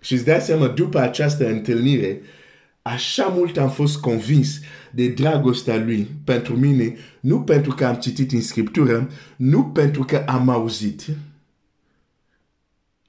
Și 0.00 0.12
îți 0.12 0.24
dai 0.24 0.40
seama, 0.40 0.68
după 0.68 0.98
această 0.98 1.48
întâlnire, 1.48 2.20
așa 2.82 3.24
mult 3.26 3.58
am 3.58 3.70
fost 3.70 4.00
convins 4.00 4.60
de 4.90 5.08
dragostea 5.08 5.76
lui 5.76 6.08
pentru 6.24 6.56
mine, 6.56 6.96
nu 7.20 7.42
pentru 7.42 7.74
că 7.74 7.84
am 7.86 7.94
citit 7.94 8.32
în 8.32 8.42
Scriptură, 8.42 9.10
nu 9.36 9.64
pentru 9.64 10.04
că 10.04 10.24
am 10.26 10.48
auzit. 10.48 11.06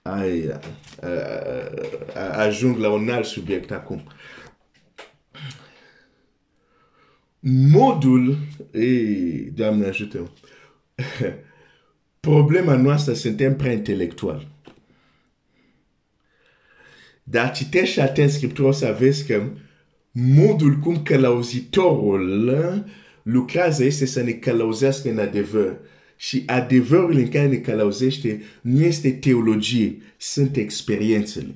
Ai, 0.05 0.59
ajung 2.31 2.77
la 2.77 2.89
un 2.89 3.09
alt 3.09 3.25
subiect 3.25 3.71
acum 3.71 4.03
modul, 7.71 8.37
ei, 8.73 9.51
Doamne 9.55 9.87
ajută 9.87 10.31
Problema 12.19 12.75
noastră 12.75 13.13
suntem 13.13 13.55
prea 13.55 13.71
intelectual. 13.71 14.47
Dar 17.23 17.51
citești 17.51 17.99
atent 17.99 18.29
Scriptura 18.29 18.67
o 18.67 18.71
să 18.71 18.95
vezi 18.99 19.25
că 19.25 19.49
modul 20.11 20.73
cum 20.75 21.03
călăuzitorul 21.03 22.85
lucrează 23.23 23.83
este 23.83 24.05
să 24.05 24.21
ne 24.21 24.31
călăuzească 24.31 25.09
în 25.09 25.19
adevăr. 25.19 25.77
Și 26.23 26.43
adevărul 26.45 27.15
în 27.15 27.29
care 27.29 27.47
ne 27.47 27.55
călăuzește 27.55 28.41
nu 28.61 28.81
este 28.81 29.11
teologie, 29.11 30.01
sunt 30.17 30.55
experiențele. 30.55 31.55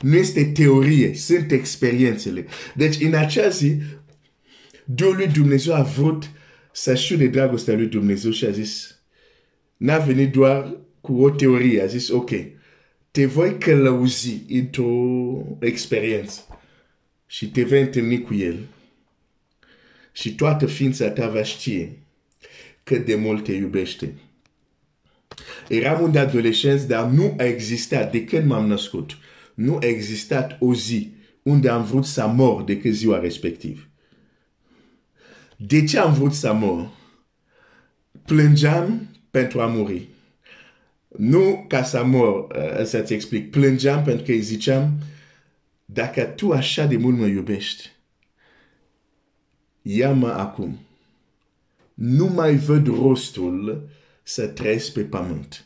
Nu 0.00 0.16
este 0.16 0.44
teorie, 0.44 1.14
sunt 1.14 1.50
experiențele. 1.50 2.46
Deci, 2.74 3.00
în 3.00 3.14
acea 3.14 3.48
zi, 3.48 3.76
Duhul 4.84 5.16
lui 5.16 5.26
Dumnezeu 5.26 5.74
a 5.74 5.82
vrut 5.82 6.30
să 6.72 6.94
știu 6.94 7.16
de 7.16 7.26
dragostea 7.26 7.74
lui 7.74 7.86
Dumnezeu 7.86 8.30
și 8.30 8.44
a 8.44 8.50
zis, 8.50 9.00
n-a 9.76 9.98
venit 9.98 10.32
doar 10.32 10.76
cu 11.00 11.22
o 11.22 11.30
teorie, 11.30 11.82
a 11.82 11.86
zis, 11.86 12.08
ok, 12.08 12.30
te 13.10 13.26
voi 13.26 13.58
călăuzi 13.58 14.42
într-o 14.48 15.46
experiență 15.60 16.46
și 17.26 17.50
te 17.50 17.62
vei 17.62 17.80
întâlni 17.80 18.22
cu 18.22 18.34
el 18.34 18.58
și 20.14 20.34
toată 20.34 20.66
ființa 20.66 21.10
ta 21.10 21.28
va 21.28 21.42
știe 21.42 21.98
cât 22.82 23.04
de 23.06 23.14
mult 23.14 23.44
te 23.44 23.52
iubește. 23.52 24.14
Eram 25.68 26.02
un 26.02 26.16
adolescent, 26.16 26.80
dar 26.80 27.10
nu 27.10 27.34
a 27.38 27.44
existat 27.44 28.10
de 28.10 28.24
când 28.24 28.46
m-am 28.46 28.66
născut. 28.66 29.18
Nu 29.54 29.76
a 29.76 29.86
existat 29.86 30.56
o 30.60 30.74
zi 30.74 31.12
unde 31.42 31.68
am 31.68 31.84
vrut 31.84 32.04
să 32.04 32.26
mor 32.26 32.62
decât 32.62 32.92
ziua 32.92 33.18
respectiv. 33.18 33.88
De 35.56 35.84
ce 35.84 35.98
am 35.98 36.12
vrut 36.12 36.32
să 36.32 36.52
mor? 36.52 36.90
Plângeam 38.24 39.08
pentru 39.30 39.60
a 39.60 39.66
muri. 39.66 40.08
Nu 41.08 41.64
ca 41.68 41.82
să 41.82 42.04
mor, 42.04 42.46
uh, 42.56 42.84
să-ți 42.84 43.12
explic. 43.12 43.50
Plângeam 43.50 44.02
pentru 44.02 44.24
că 44.24 44.30
îi 44.30 44.40
ziceam, 44.40 44.98
dacă 45.84 46.22
tu 46.22 46.50
așa 46.50 46.86
de 46.86 46.96
mult 46.96 47.18
mă 47.18 47.26
iubești, 47.26 47.93
ia-mă 49.86 50.28
acum. 50.28 50.78
Nu 51.94 52.26
mai 52.26 52.56
văd 52.56 52.86
rostul 52.86 53.88
să 54.22 54.46
trăiesc 54.46 54.92
pe 54.92 55.00
pământ. 55.00 55.64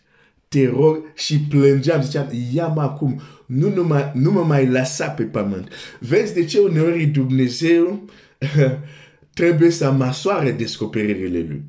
Te 0.48 0.68
rog 0.68 1.12
și 1.14 1.40
plângeam, 1.40 2.02
ziceam, 2.02 2.30
ia-mă 2.52 2.80
acum. 2.80 3.20
Nu, 3.46 3.74
nu, 3.74 3.84
mă, 3.84 4.12
nu 4.14 4.30
mă 4.30 4.44
mai 4.44 4.66
lăsa 4.66 5.08
pe 5.08 5.22
pământ. 5.22 5.72
Vezi 6.00 6.34
de 6.34 6.44
ce 6.44 6.58
uneori 6.58 7.06
Dumnezeu 7.06 8.10
trebuie 9.34 9.70
să 9.70 9.90
măsoare 9.90 10.52
descoperirile 10.52 11.38
lui. 11.38 11.62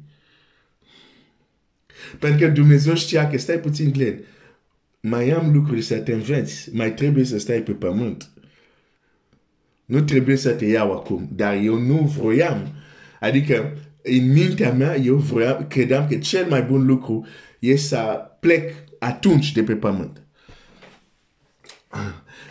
Pentru 2.20 2.48
că 2.48 2.54
Dumnezeu 2.54 2.96
știa 2.96 3.30
că 3.30 3.38
stai 3.38 3.60
puțin 3.60 3.92
Glenn, 3.92 4.20
mai 5.00 5.30
am 5.30 5.54
lucruri 5.54 5.82
să 5.82 5.98
te 5.98 6.14
înveți, 6.14 6.76
mai 6.76 6.94
trebuie 6.94 7.24
să 7.24 7.40
stai 7.40 7.62
pe 7.62 7.72
pământ. 7.72 8.30
Nu 9.90 10.02
trebuie 10.02 10.36
să 10.36 10.52
te 10.52 10.66
iau 10.66 10.92
acum, 10.92 11.30
dar 11.32 11.56
eu 11.64 11.80
nu 11.80 11.96
vroiam. 12.18 12.74
Adică, 13.20 13.78
în 14.02 14.32
mintea 14.32 14.74
mea, 14.74 14.98
eu 14.98 15.16
vroiam, 15.16 15.66
credeam 15.68 16.08
că 16.08 16.16
cel 16.16 16.50
mai 16.50 16.62
bun 16.62 16.86
lucru 16.86 17.26
e 17.60 17.76
să 17.76 18.30
plec 18.40 18.74
atunci 19.00 19.52
de 19.52 19.64
pe 19.64 19.76
pământ. 19.76 20.22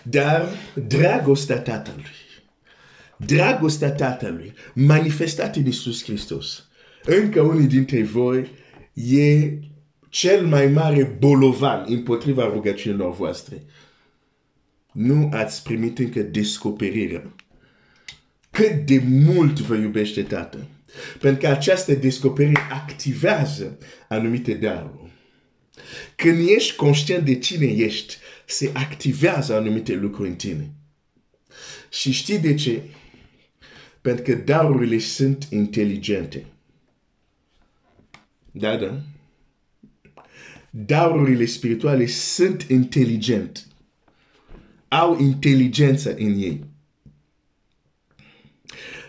Dar 0.02 0.48
dragostea 0.74 1.58
Tatălui, 1.58 2.04
dragostea 3.16 3.92
Tatălui 3.92 4.52
manifestată 4.74 5.58
în 5.58 5.64
Iisus 5.64 6.04
Hristos, 6.04 6.68
încă 7.04 7.40
unii 7.40 7.66
dintre 7.66 8.02
voi 8.02 8.50
e 8.94 9.58
cel 10.08 10.46
mai 10.46 10.66
mare 10.66 11.16
bolovan 11.18 11.84
împotriva 11.88 12.44
rugăciunilor 12.44 13.14
voastre. 13.14 13.62
Nu 14.98 15.28
ați 15.32 15.62
primit 15.62 15.98
încă 15.98 16.20
descoperirea. 16.20 17.34
Cât 18.50 18.86
de 18.86 18.98
mult 18.98 19.58
vă 19.58 19.74
iubește 19.74 20.22
Tatăl. 20.22 20.66
Pentru 21.20 21.40
că 21.40 21.46
această 21.46 21.94
descoperire 21.94 22.60
activează 22.70 23.78
anumite 24.08 24.54
daruri. 24.54 25.10
Când 26.16 26.48
ești 26.48 26.76
conștient 26.76 27.24
de 27.24 27.38
cine 27.38 27.66
ești, 27.66 28.16
se 28.46 28.70
activează 28.74 29.54
anumite 29.54 29.94
lucruri 29.94 30.28
în 30.28 30.34
tine. 30.34 30.70
Și 31.90 32.12
știi 32.12 32.38
de 32.38 32.54
ce? 32.54 32.82
Pentru 34.00 34.22
că 34.22 34.34
darurile 34.34 34.98
sunt 34.98 35.46
inteligente. 35.50 36.44
Da, 38.50 38.76
da. 38.76 39.00
Darurile 40.70 41.44
spirituale 41.44 42.06
sunt 42.06 42.62
inteligente. 42.62 43.60
Au 44.88 45.18
inteligență 45.20 46.14
în 46.14 46.38
ei. 46.38 46.64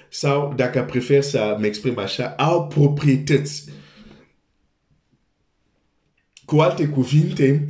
Sau, 0.09 0.53
dacă 0.55 0.83
prefer 0.83 1.21
să 1.21 1.55
mă 1.59 1.65
exprim 1.65 1.97
așa, 1.97 2.27
au 2.27 2.67
proprietăți. 2.67 3.69
Cu 6.45 6.59
alte 6.59 6.87
cuvinte, 6.87 7.69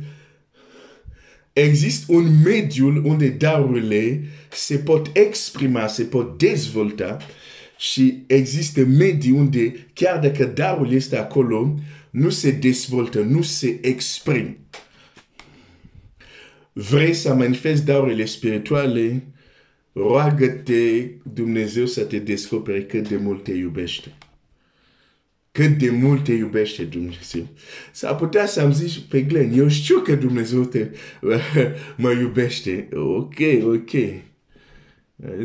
există 1.52 2.12
un 2.12 2.42
mediu 2.44 3.08
unde 3.08 3.28
darurile 3.28 4.24
se 4.50 4.76
pot 4.76 5.10
exprima, 5.12 5.86
se 5.86 6.02
pot 6.02 6.38
dezvolta 6.38 7.16
și 7.78 8.22
există 8.26 8.84
medii 8.84 9.32
unde 9.32 9.86
chiar 9.92 10.18
dacă 10.18 10.44
darul 10.44 10.92
este 10.92 11.16
acolo, 11.16 11.78
nu 12.10 12.28
se 12.28 12.50
dezvoltă, 12.50 13.20
nu 13.20 13.42
se 13.42 13.78
exprim. 13.82 14.56
Vrei 16.72 17.14
să 17.14 17.34
manifesti 17.34 17.84
darurile 17.84 18.24
spirituale, 18.24 19.22
roagă-te 19.92 21.08
Dumnezeu 21.32 21.86
să 21.86 22.04
te 22.04 22.18
descopere 22.18 22.84
cât 22.84 23.08
de 23.08 23.16
mult 23.16 23.44
te 23.44 23.52
iubește. 23.52 24.12
Cât 25.52 25.78
de 25.78 25.90
mult 25.90 26.24
te 26.24 26.32
iubește 26.32 26.82
Dumnezeu. 26.82 27.46
S-ar 27.92 28.16
putea 28.16 28.46
să-mi 28.46 28.74
zici 28.74 29.00
pe 29.08 29.22
Glenn, 29.22 29.58
eu 29.58 29.68
știu 29.68 30.00
că 30.00 30.14
Dumnezeu 30.14 30.64
te, 30.64 30.90
mă 31.96 32.10
iubește. 32.10 32.88
Ok, 32.92 33.38
ok. 33.62 33.90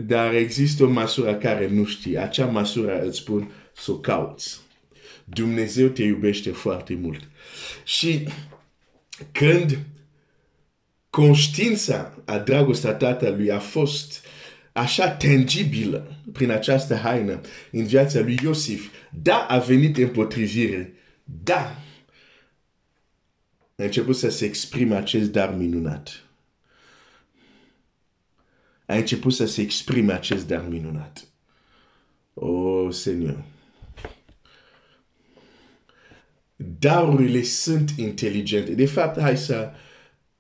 Dar 0.06 0.34
există 0.34 0.84
o 0.84 0.90
măsură 0.90 1.36
care 1.36 1.70
nu 1.70 1.86
știi. 1.86 2.18
Acea 2.18 2.46
măsură 2.46 3.02
îți 3.02 3.18
spun 3.18 3.52
să 3.76 3.92
o 3.92 3.98
cauți. 3.98 4.60
Dumnezeu 5.24 5.88
te 5.88 6.04
iubește 6.04 6.50
foarte 6.50 6.98
mult. 7.02 7.28
Și 7.84 8.28
când 9.32 9.80
conștiința 11.16 12.14
a 12.26 12.38
dragostea 12.38 12.94
tatălui 12.94 13.52
a 13.52 13.60
fost 13.60 14.26
așa 14.74 15.12
tangibilă 15.12 16.22
prin 16.32 16.52
această 16.52 16.96
haină 16.96 17.42
în 17.72 17.86
viața 17.86 18.20
lui 18.20 18.40
Iosif, 18.44 18.92
da, 19.22 19.46
a 19.46 19.60
venit 19.60 19.98
împotrivire, 19.98 20.94
da, 21.24 21.76
a 23.76 23.84
început 23.84 24.16
să 24.16 24.30
se 24.30 24.46
exprime 24.46 24.96
acest 24.96 25.32
dar 25.32 25.56
minunat 25.56 26.26
a 28.86 28.96
început 28.96 29.34
să 29.34 29.46
se 29.46 29.62
exprime 29.62 30.14
acest 30.14 30.48
dar 30.48 30.66
minunat. 30.70 31.28
Oh, 32.34 32.94
Seigneur. 32.94 33.44
Darurile 36.56 37.42
sunt 37.42 37.90
inteligente. 37.98 38.74
De 38.74 38.86
fapt, 38.86 39.20
hai 39.20 39.38
să, 39.38 39.72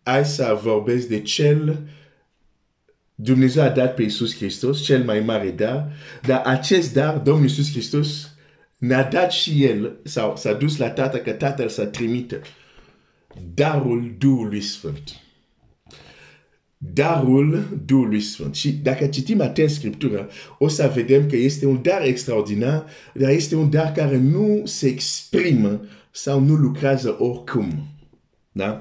hai 0.05 0.25
să 0.25 0.59
vorbesc 0.63 1.07
de 1.07 1.21
cel 1.21 1.79
Dumnezeu 3.15 3.63
a 3.63 3.69
dat 3.69 3.95
pe 3.95 4.01
Iisus 4.01 4.35
Hristos, 4.35 4.81
cel 4.83 5.03
mai 5.03 5.19
mare 5.19 5.49
dar, 5.49 5.91
dar 6.21 6.41
acest 6.45 6.93
dar, 6.93 7.17
Domnul 7.17 7.43
Iisus 7.43 7.71
Hristos, 7.71 8.29
ne-a 8.77 9.03
dat 9.03 9.31
și 9.31 9.63
El, 9.63 9.95
sau 10.03 10.37
s-a 10.37 10.53
dus 10.53 10.77
la 10.77 10.89
Tatăl, 10.89 11.19
că 11.19 11.31
Tatăl 11.31 11.69
să 11.69 11.85
trimită 11.85 12.41
darul 13.53 14.15
Duhului 14.17 14.61
Sfânt 14.61 15.19
darul 16.93 17.79
Duhului 17.85 18.21
Sfânt. 18.21 18.55
Și 18.55 18.71
dacă 18.71 19.07
citim 19.07 19.41
atent 19.41 19.69
Scriptura, 19.69 20.27
o 20.59 20.67
să 20.67 20.91
vedem 20.95 21.29
că 21.29 21.35
este 21.35 21.65
un 21.65 21.81
dar 21.81 22.01
extraordinar, 22.01 22.85
dar 23.13 23.29
este 23.29 23.55
un 23.55 23.69
dar 23.69 23.91
care 23.91 24.17
nu 24.17 24.61
se 24.65 24.87
exprimă 24.87 25.81
sau 26.11 26.39
nu 26.39 26.53
lucrează 26.53 27.15
oricum. 27.19 27.87
Da? 28.51 28.79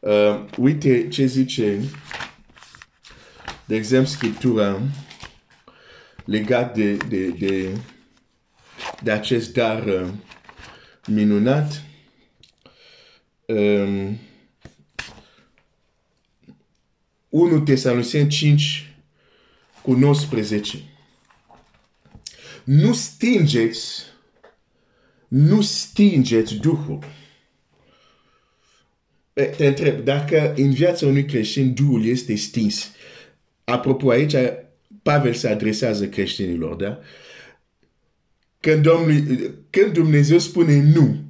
Uh, 0.00 0.44
uite 0.56 1.08
ce 1.08 1.26
zice, 1.26 1.80
de 3.64 3.76
exemplu, 3.76 4.10
Scriptura 4.10 4.80
legat 6.24 6.74
de, 6.74 6.96
de, 6.96 7.28
de, 7.30 7.78
de 9.02 9.10
acest 9.10 9.52
dar 9.52 9.86
uh, 9.86 10.08
minunat. 11.06 11.82
Um, 13.46 14.18
1 17.28 17.60
Tesaloniceni 17.60 18.30
5 18.30 18.94
cu 19.82 19.92
19. 19.92 20.82
Nu 22.64 22.92
stingeți, 22.92 24.02
nu 25.28 25.60
stingeți 25.60 26.54
Duhul. 26.54 26.98
Te 29.56 29.66
întreb, 29.66 30.04
dacă 30.04 30.54
în 30.56 30.70
viața 30.70 31.06
unui 31.06 31.24
creștin 31.24 31.74
Duhul 31.74 32.04
este 32.04 32.34
stins, 32.34 32.90
apropo 33.64 34.10
aici, 34.10 34.34
Pavel 35.02 35.32
se 35.32 35.48
adresează 35.48 36.08
creștinilor, 36.08 36.74
da? 36.74 37.00
Când, 38.60 38.82
Domnul, 38.82 39.14
când 39.70 39.92
Dumnezeu 39.92 40.38
spune 40.38 40.82
nu, 40.82 41.16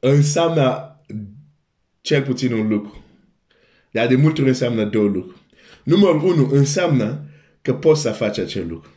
înseamnă 0.00 1.00
cel 2.00 2.22
puțin 2.22 2.52
un 2.52 2.68
lucru. 2.68 3.04
Dar 3.90 4.06
de 4.06 4.14
multe 4.14 4.40
ori 4.40 4.50
înseamnă 4.50 4.84
două 4.84 5.08
lucruri. 5.08 5.38
Numărul 5.82 6.24
unu 6.24 6.48
înseamnă 6.50 7.28
că 7.62 7.74
poți 7.74 8.00
să 8.00 8.10
faci 8.10 8.38
acel 8.38 8.66
lucru. 8.68 8.90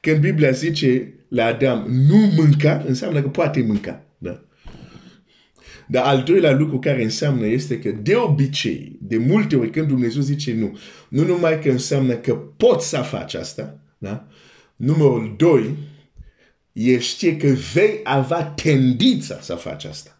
Când 0.00 0.20
Biblia 0.20 0.50
zice 0.50 1.14
la 1.28 1.44
Adam, 1.44 1.86
nu 1.88 2.16
mânca, 2.16 2.84
înseamnă 2.86 3.22
că 3.22 3.28
poate 3.28 3.62
mânca. 3.62 4.04
Da? 4.22 4.44
Dar 5.88 6.04
al 6.04 6.22
doilea 6.22 6.52
lucru 6.52 6.78
care 6.78 7.02
înseamnă 7.02 7.46
este 7.46 7.78
că 7.78 7.90
de 7.90 8.16
obicei, 8.16 8.98
de 9.00 9.16
multe 9.16 9.56
ori 9.56 9.70
când 9.70 9.88
Dumnezeu 9.88 10.22
zice 10.22 10.54
nu, 10.54 10.78
nu 11.08 11.24
numai 11.24 11.60
că 11.60 11.70
înseamnă 11.70 12.14
că 12.14 12.34
poți 12.34 12.88
să 12.88 12.96
faci 12.96 13.34
asta, 13.34 13.78
da? 13.98 14.26
numărul 14.76 15.34
doi, 15.36 15.76
el 16.72 16.98
știe 16.98 17.36
că 17.36 17.46
vei 17.46 18.00
avea 18.04 18.42
tendința 18.42 19.40
să 19.40 19.54
faci 19.54 19.84
asta. 19.84 20.18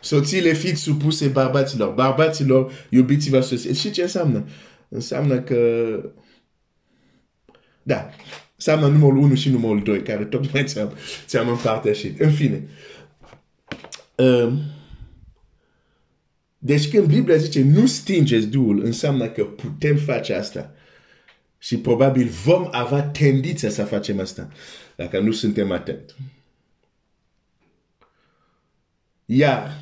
Soțiile 0.00 0.52
fiți 0.52 0.80
supuse 0.80 1.28
bărbaților. 1.28 1.94
Bărbaților, 1.94 2.86
iubiți-vă 2.90 3.40
soții. 3.40 3.74
Și 3.74 3.90
ce 3.90 4.02
înseamnă? 4.02 4.48
Înseamnă 4.88 5.40
că... 5.40 5.56
Da, 7.82 8.10
înseamnă 8.56 8.86
numărul 8.86 9.16
1 9.16 9.34
și 9.34 9.48
numărul 9.48 9.82
2, 9.82 10.02
care 10.02 10.24
tocmai 10.24 10.64
ți-am, 10.64 10.92
ți-am 11.26 11.48
împărtășit. 11.48 12.20
În 12.20 12.32
fine. 12.32 12.68
Um, 14.16 14.60
deci 16.58 16.90
când 16.90 17.06
Biblia 17.06 17.36
zice 17.36 17.62
nu 17.62 17.86
stingeți 17.86 18.46
Duhul, 18.46 18.84
înseamnă 18.84 19.28
că 19.28 19.44
putem 19.44 19.96
face 19.96 20.34
asta. 20.34 20.74
Și 21.58 21.78
probabil 21.78 22.28
vom 22.28 22.68
avea 22.70 23.02
tendința 23.02 23.68
să 23.68 23.84
facem 23.84 24.20
asta, 24.20 24.48
dacă 24.96 25.20
nu 25.20 25.32
suntem 25.32 25.70
atenți. 25.70 26.14
Iar 29.24 29.80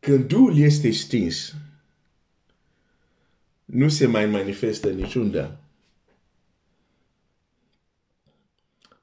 când 0.00 0.28
Duhul 0.28 0.58
este 0.58 0.90
stins, 0.90 1.54
nu 3.64 3.88
se 3.88 4.06
mai 4.06 4.26
manifestă 4.26 4.88
niciunde. 4.88 5.58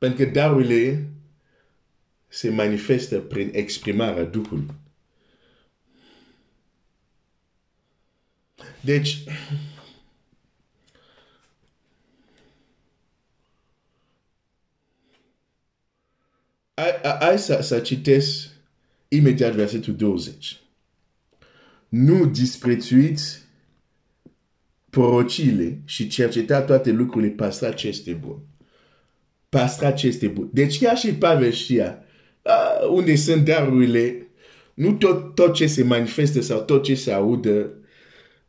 Pentru 0.02 0.26
că 0.26 0.32
darurile 0.32 1.10
se 2.28 2.50
manifestă 2.50 3.20
prin 3.20 3.50
exprimarea 3.54 4.24
Duhului. 4.24 4.74
Deci, 8.84 9.24
hai 17.20 17.40
să, 17.40 17.62
să 17.62 17.80
citesc 17.80 18.50
imediat 19.08 19.54
versetul 19.54 19.96
20 19.96 20.60
nu 21.90 22.26
disprețuiți 22.26 23.42
porocile 24.90 25.82
și 25.86 26.08
cerceta 26.08 26.62
toate 26.62 26.92
lucrurile, 26.92 27.32
păstra 27.32 27.72
ce 27.72 27.88
este 27.88 28.14
bun. 28.14 28.40
Păstra 29.52 29.92
ce 29.92 30.08
este 30.08 30.28
bun. 30.28 30.50
Deci 30.54 30.80
chiar 30.80 30.98
și 30.98 31.14
Pavel 31.14 31.52
știa 31.52 32.06
unde 32.90 33.16
sunt 33.16 33.46
darurile, 33.46 34.28
nu 34.74 34.94
tot, 34.94 35.36
tot 35.36 35.54
ce 35.54 35.68
se 35.68 35.84
manifestă 35.84 36.42
sau 36.42 36.62
tot 36.62 36.84
ce 36.84 36.96
se 36.96 37.12
audă 37.12 37.74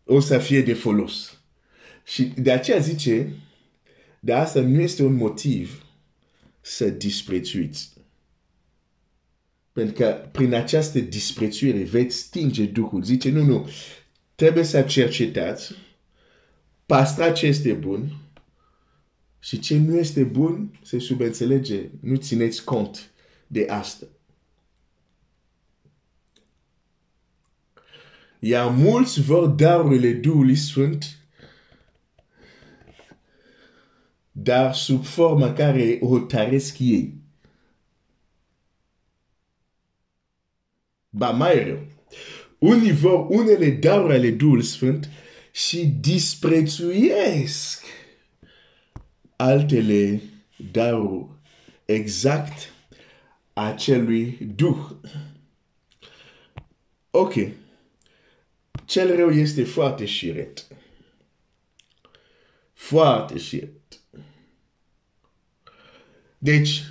o 0.05 0.21
să 0.21 0.39
fie 0.39 0.63
de 0.63 0.73
folos. 0.73 1.41
Și 2.05 2.23
de 2.23 2.53
aceea 2.53 2.79
zice, 2.79 3.35
dar 4.21 4.41
asta 4.41 4.61
nu 4.61 4.81
este 4.81 5.03
un 5.03 5.15
motiv 5.15 5.85
să 6.61 6.89
disprețuiți. 6.89 7.93
Pentru 9.73 9.95
că 9.95 10.29
prin 10.33 10.55
această 10.55 10.99
disprețuire 10.99 11.83
veți 11.83 12.17
stinge 12.17 12.65
Duhul. 12.65 13.03
Zice, 13.03 13.31
nu, 13.31 13.43
nu, 13.43 13.69
trebuie 14.35 14.65
să 14.65 14.83
cercetați, 14.83 15.75
pastra 16.87 17.33
ce 17.33 17.47
este 17.47 17.73
bun 17.73 18.22
și 19.43 19.59
ce 19.59 19.79
nu 19.79 19.97
este 19.97 20.23
bun 20.23 20.79
se 20.83 20.99
subînțelege, 20.99 21.91
nu 22.01 22.17
țineți 22.17 22.65
cont 22.65 23.11
de 23.47 23.67
asta. 23.71 24.07
Iar 28.39 28.71
mulți 28.71 29.21
vor 29.21 29.47
darurile 29.47 30.13
Duhului 30.13 30.57
Sfânt, 30.57 31.19
dar 34.33 34.75
sub 34.75 35.05
forma 35.05 35.53
care 35.53 35.99
o 36.01 36.19
taresc 36.19 36.79
ei. 36.79 37.23
ba 41.15 41.31
mai 41.31 41.65
rău. 41.65 41.87
Unii 42.59 42.93
vor 42.93 43.27
unele 43.29 43.71
daruri 43.71 44.15
ale 44.15 44.31
Duhului 44.31 44.65
Sfânt 44.65 45.09
și 45.53 45.87
disprețuiesc 45.87 47.85
altele 49.43 50.21
daruri 50.73 51.27
exact 51.85 52.73
acelui 53.53 54.39
Duh. 54.55 54.91
Ok. 57.11 57.35
Cel 58.85 59.17
rău 59.17 59.31
este 59.31 59.65
foarte 59.65 60.05
șiret. 60.05 60.67
Foarte 62.73 63.39
șiret. 63.39 64.01
Deci, 66.39 66.83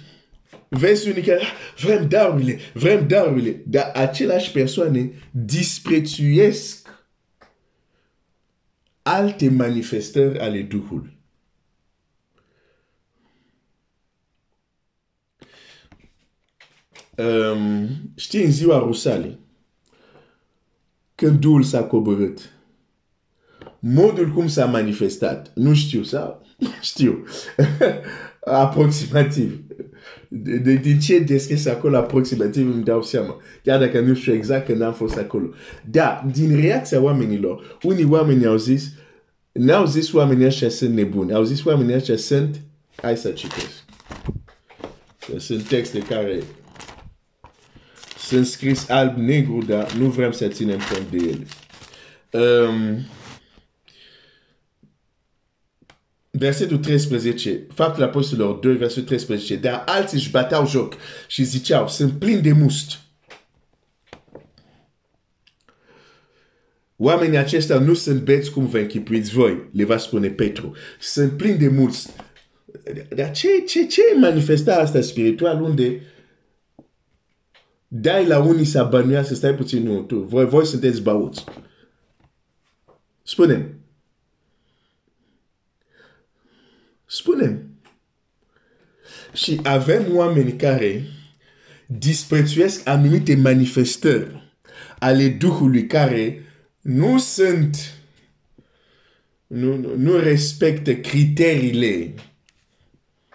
vezi 0.67 1.09
unii 1.09 1.21
care, 1.21 1.43
vrem 1.77 2.07
darurile, 2.07 2.59
vrem 2.73 3.07
darurile, 3.07 3.61
dar 3.65 3.91
aceleași 3.95 4.51
persoane 4.51 5.11
disprețuiesc 5.31 7.05
alte 9.01 9.49
manifestări 9.49 10.39
ale 10.39 10.61
Duhului. 10.61 11.20
Um, 17.21 17.87
știi, 18.15 18.43
în 18.43 18.51
ziua 18.51 18.77
Rusalii, 18.79 19.39
când 21.15 21.39
Duhul 21.39 21.63
s-a 21.63 21.83
coborât, 21.83 22.39
modul 23.79 24.29
cum 24.29 24.47
s-a 24.47 24.65
manifestat, 24.65 25.51
nu 25.55 25.73
știu, 25.73 26.03
sau 26.03 26.45
știu, 26.81 27.23
aproximativ 28.45 29.59
de, 30.27 30.57
de, 30.57 30.73
de 30.73 30.97
ce 30.97 31.19
descris 31.19 31.65
acolo 31.65 31.97
aproximativ 31.97 32.73
îmi 32.73 32.83
dau 32.83 33.01
seama. 33.01 33.37
Chiar 33.63 33.79
dacă 33.79 33.99
nu 33.99 34.13
știu 34.13 34.33
exact 34.33 34.65
când 34.65 34.81
am 34.81 34.93
fost 34.93 35.17
acolo. 35.17 35.49
Dar, 35.89 36.25
din 36.31 36.61
reacția 36.61 37.01
oamenilor, 37.01 37.77
unii 37.83 38.05
oameni 38.05 38.45
au 38.45 38.57
zis, 38.57 38.91
n-au 39.51 39.85
zis 39.85 40.13
oamenii 40.13 40.45
ăștia 40.45 40.69
sunt 40.69 40.93
nebuni. 40.93 41.33
Au 41.33 41.43
zis 41.43 41.63
oamenii 41.65 41.95
ăștia 41.95 42.17
sunt, 42.17 42.61
hai 42.95 43.17
să 43.17 43.29
citesc. 43.29 43.83
Sunt 45.37 45.67
texte 45.67 45.99
care 45.99 46.43
sunt 48.31 48.45
scris 48.45 48.89
alb-negru, 48.89 49.63
dar 49.67 49.93
nu 49.93 50.09
vrem 50.09 50.31
să 50.31 50.47
ținem 50.47 50.79
cont 50.91 51.09
de 51.09 51.17
ele. 51.17 51.45
Um, 52.43 53.05
versetul 56.29 56.77
13, 56.77 57.65
faptul 57.73 58.03
apostolilor 58.03 58.55
2, 58.55 58.75
versetul 58.75 59.03
13, 59.03 59.55
dar 59.55 59.83
alții 59.85 60.17
își 60.17 60.31
bateau 60.31 60.67
joc 60.67 60.93
și 61.27 61.43
ziceau, 61.43 61.87
sunt 61.87 62.19
plini 62.19 62.41
de 62.41 62.51
muști. 62.51 62.99
Oamenii 66.95 67.37
aceștia 67.37 67.79
nu 67.79 67.93
sunt 67.93 68.21
beți 68.21 68.51
cum 68.51 68.65
vă 68.65 68.77
închipuiți 68.77 69.31
voi, 69.31 69.69
le 69.73 69.83
va 69.83 69.97
spune 69.97 70.27
Petru. 70.27 70.75
Sunt 70.99 71.31
plini 71.31 71.57
de 71.57 71.67
mulți. 71.67 72.09
Dar 73.15 73.31
ce, 73.31 73.47
ce, 73.67 73.85
ce 73.85 74.01
manifesta 74.19 74.75
asta 74.75 75.01
spiritual 75.01 75.61
unde 75.61 76.01
dai 77.93 78.27
la 78.27 78.39
unii 78.39 78.65
să 78.65 78.87
bănuiască, 78.89 79.33
stai 79.33 79.55
puțin, 79.55 79.83
nu, 79.83 80.01
tu, 80.01 80.19
voi, 80.19 80.45
voi 80.45 80.65
sunteți 80.65 81.01
băuți. 81.01 81.43
Spune-mi, 83.23 83.81
Spunem. 87.05 87.69
Și 89.33 89.59
avem 89.63 90.15
oameni 90.15 90.51
care 90.51 91.03
disprețuiesc 91.85 92.87
anumite 92.87 93.35
manifestări 93.35 94.53
ale 94.99 95.27
Duhului 95.27 95.87
care 95.87 96.43
nu 96.81 97.19
sunt 97.19 98.01
nu, 99.47 99.95
nu 99.95 100.17
respectă 100.17 100.95
criteriile 100.95 102.13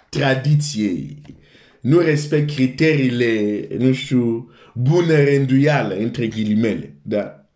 tradiției, 0.09 1.23
nu 1.87 1.99
respect 1.99 2.55
criteriile, 2.55 3.67
nu 3.79 3.93
știu, 3.93 4.51
bună 4.75 5.25
rânduială, 5.25 5.95
între 5.95 6.27
ghilimele, 6.27 6.95
da? 7.03 7.47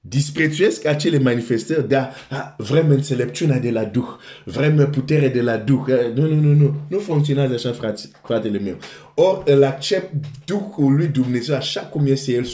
Disprețuiesc 0.00 0.84
acele 0.84 1.18
manifestări, 1.18 1.88
da, 1.88 2.10
a, 2.30 2.54
vrem 2.58 2.90
înțelepciunea 2.90 3.58
de 3.58 3.70
la 3.70 3.84
Duh, 3.84 4.08
vrem 4.44 4.90
putere 4.90 5.28
de 5.28 5.42
la 5.42 5.56
Duh. 5.56 5.84
Nu, 6.14 6.26
nu, 6.26 6.40
nu, 6.40 6.52
nu, 6.52 6.74
nu 6.88 6.98
funcționează 6.98 7.54
așa, 7.54 7.72
frate, 7.72 8.02
fratele 8.24 8.58
meu. 8.58 8.76
Ori 9.14 9.52
îl 9.52 9.64
accept 9.64 10.12
Duhul 10.44 10.96
lui 10.96 11.06
Dumnezeu 11.06 11.56
așa 11.56 11.80
cum 11.80 12.06
este 12.06 12.32
El 12.32 12.44
100%, 12.44 12.48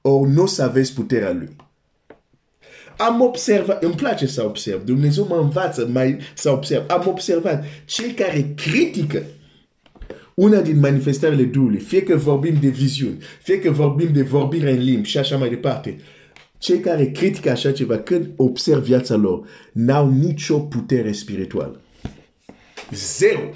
ori 0.00 0.30
nu 0.30 0.42
o 0.42 0.46
să 0.46 0.62
aveți 0.62 0.94
puterea 0.94 1.32
Lui. 1.32 1.56
Am 2.96 3.20
observat, 3.20 3.82
îmi 3.82 3.94
place 3.94 4.26
să 4.26 4.44
observ, 4.44 4.84
Dumnezeu 4.84 5.26
mă 5.28 5.38
învață 5.42 5.88
mai 5.92 6.18
să 6.34 6.50
observ. 6.50 6.84
Am 6.88 7.04
observat 7.06 7.64
cei 7.84 8.10
care 8.10 8.52
critică 8.56 9.22
una 10.34 10.60
din 10.60 10.78
manifestările 10.78 11.42
Duhului, 11.42 11.78
fie 11.78 12.02
că 12.02 12.16
vorbim 12.16 12.58
de 12.60 12.68
viziuni, 12.68 13.18
fie 13.42 13.58
că 13.58 13.70
vorbim 13.70 14.12
de 14.12 14.22
vorbire 14.22 14.70
în 14.70 14.82
limbi 14.82 15.08
și 15.08 15.18
așa 15.18 15.36
mai 15.36 15.48
departe, 15.48 15.96
cei 16.58 16.80
care 16.80 17.10
critică 17.10 17.50
așa 17.50 17.72
ceva, 17.72 17.98
când 17.98 18.30
observ 18.36 18.82
viața 18.82 19.14
lor, 19.14 19.48
n-au 19.72 20.10
nicio 20.10 20.58
putere 20.58 21.12
spirituală. 21.12 21.80
Zero. 22.90 23.50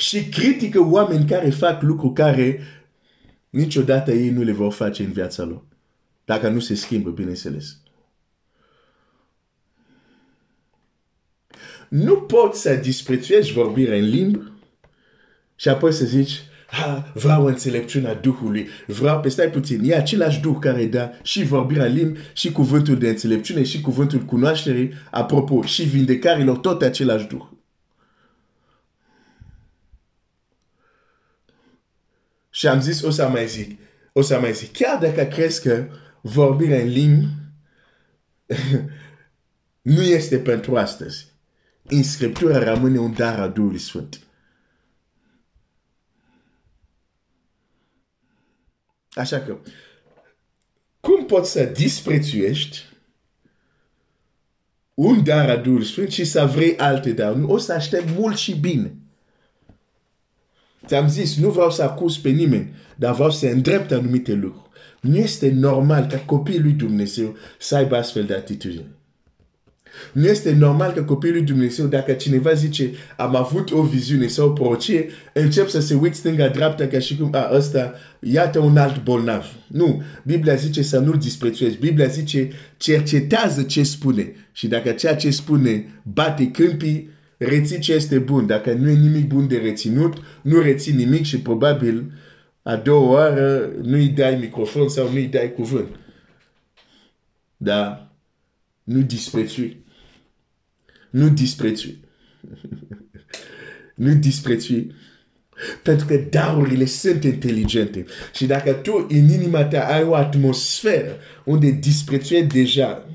Și 0.00 0.24
critică 0.28 0.80
oameni 0.80 1.26
care 1.26 1.50
fac 1.50 1.82
lucruri 1.82 2.12
care 2.12 2.60
niciodată 3.50 4.12
ei 4.12 4.30
nu 4.30 4.42
le 4.42 4.52
vor 4.52 4.72
face 4.72 5.02
în 5.02 5.12
viața 5.12 5.44
lor. 5.44 5.62
Dacă 6.24 6.48
nu 6.48 6.60
se 6.60 6.74
schimbă, 6.74 7.10
bineînțeles. 7.10 7.76
Nu 11.88 12.16
poți 12.16 12.60
să 12.60 12.74
disprețuiești 12.74 13.52
vorbirea 13.52 13.96
în 13.96 14.08
limbă 14.08 14.52
și 15.56 15.68
apoi 15.68 15.92
să 15.92 16.04
zici, 16.04 16.42
ha, 16.66 17.12
vreau 17.14 17.44
înțelepciunea 17.44 18.14
Duhului, 18.14 18.68
vreau, 18.86 19.20
pe 19.20 19.28
stai 19.28 19.50
puțin, 19.50 19.80
e 19.90 19.94
același 19.94 20.40
Duh 20.40 20.56
care 20.60 20.86
da 20.86 21.10
și 21.22 21.44
vorbirea 21.44 21.86
limbi, 21.86 22.18
și 22.32 22.52
cuvântul 22.52 22.98
de 22.98 23.08
înțelepciune, 23.08 23.62
și 23.62 23.80
cuvântul 23.80 24.20
cunoașterii, 24.20 24.92
apropo, 25.10 25.62
și 25.62 25.82
vindecarilor, 25.82 26.56
tot 26.56 26.82
același 26.82 27.26
Duh. 27.26 27.59
Și 32.60 32.68
am 32.68 32.80
zis, 32.80 33.02
o 33.02 33.10
să 33.10 33.28
mai 33.28 33.48
zic, 33.48 33.78
o 34.12 34.22
să 34.22 34.40
mai 34.40 34.52
zic, 34.52 34.72
chiar 34.72 34.98
dacă 34.98 35.22
crezi 35.22 35.62
că 35.62 35.88
vorbirea 36.20 36.80
în 36.80 36.88
limbi 36.88 37.26
nu 39.94 40.02
este 40.02 40.38
pentru 40.38 40.76
astăzi, 40.76 41.26
în 41.82 42.02
Scriptură 42.02 42.58
rămâne 42.58 42.98
un 42.98 43.12
dar 43.12 43.40
a 43.40 43.48
Duhului 43.48 43.78
Sfânt. 43.78 44.20
Așa 49.10 49.40
că, 49.40 49.58
cum 51.00 51.26
poți 51.26 51.50
să 51.50 51.64
disprețuiești 51.64 52.84
un 54.94 55.24
dar 55.24 55.50
a 55.50 55.56
Duhului 55.56 55.86
Sfânt 55.86 56.10
și 56.10 56.24
să 56.24 56.46
vrei 56.46 56.76
alte 56.76 57.12
dar? 57.12 57.42
O 57.42 57.58
să 57.58 57.72
aștept 57.72 58.10
mult 58.10 58.36
și 58.36 58.54
bine. 58.54 58.99
Ți-am 60.86 61.08
zis, 61.08 61.36
nu 61.36 61.50
vreau 61.50 61.70
să 61.70 61.82
acuz 61.82 62.16
pe 62.16 62.28
nimeni, 62.28 62.74
dar 62.96 63.14
vreau 63.14 63.30
să 63.30 63.46
îndrept 63.46 63.92
anumite 63.92 64.32
lucruri. 64.32 64.68
Nu 65.00 65.16
este 65.16 65.50
normal 65.50 66.06
ca 66.06 66.16
copiii 66.16 66.60
lui 66.60 66.72
Dumnezeu 66.72 67.36
să 67.58 67.76
aibă 67.76 67.96
astfel 67.96 68.24
de 68.24 68.34
atitudine. 68.34 68.86
Nu 70.12 70.26
este 70.26 70.52
normal 70.52 70.92
că 70.92 71.02
copilul 71.02 71.36
lui 71.36 71.46
Dumnezeu, 71.46 71.86
dacă 71.86 72.12
cineva 72.12 72.52
zice, 72.52 72.90
am 73.16 73.36
avut 73.36 73.72
o 73.72 73.82
viziune 73.82 74.26
sau 74.26 74.48
o 74.48 74.52
prorocie, 74.52 75.08
încep 75.32 75.68
să 75.68 75.80
se 75.80 75.94
uit 75.94 76.14
stânga-dreapta 76.14 76.86
ca 76.86 76.98
și 76.98 77.16
cum, 77.16 77.30
a, 77.32 77.50
ăsta, 77.52 77.94
iată 78.20 78.58
un 78.58 78.76
alt 78.76 79.02
bolnav. 79.02 79.44
Nu, 79.66 80.02
Biblia 80.24 80.54
zice 80.54 80.82
să 80.82 80.98
nu-l 80.98 81.18
disprețuiești. 81.18 81.78
Biblia 81.78 82.06
zice, 82.06 82.50
cercetează 82.76 83.62
ce 83.62 83.82
spune. 83.82 84.34
Și 84.52 84.68
dacă 84.68 84.90
ceea 84.90 85.16
ce 85.16 85.30
spune 85.30 86.02
bate 86.02 86.50
câmpii, 86.50 87.10
reții 87.44 87.78
ce 87.78 87.92
este 87.92 88.18
bun. 88.18 88.46
Dacă 88.46 88.72
nu 88.72 88.88
e 88.88 88.94
nimic 88.94 89.26
bun 89.26 89.48
de 89.48 89.58
reținut, 89.58 90.22
nu 90.42 90.60
reții 90.60 90.92
nimic 90.92 91.24
și 91.24 91.40
probabil 91.40 92.12
a 92.62 92.76
doua 92.76 93.10
oară 93.10 93.72
nu-i 93.82 94.08
dai 94.08 94.36
microfon 94.36 94.88
sau 94.88 95.12
nu-i 95.12 95.26
dai 95.26 95.52
cuvânt. 95.52 95.88
Dar 97.56 98.10
nu 98.82 99.00
disprețui. 99.00 99.84
Nu 101.10 101.28
disprețui. 101.28 102.04
nu 104.04 104.14
disprețui. 104.14 104.94
Pentru 105.82 106.06
că 106.06 106.16
darurile 106.16 106.84
sunt 106.84 107.24
inteligente. 107.24 108.04
Și 108.34 108.46
dacă 108.46 108.72
tu 108.72 109.06
în 109.08 109.28
inima 109.28 109.64
ta 109.64 109.86
ai 109.86 110.02
o 110.02 110.14
atmosferă 110.14 111.16
unde 111.44 111.70
disprețuie 111.70 112.42
deja 112.42 113.06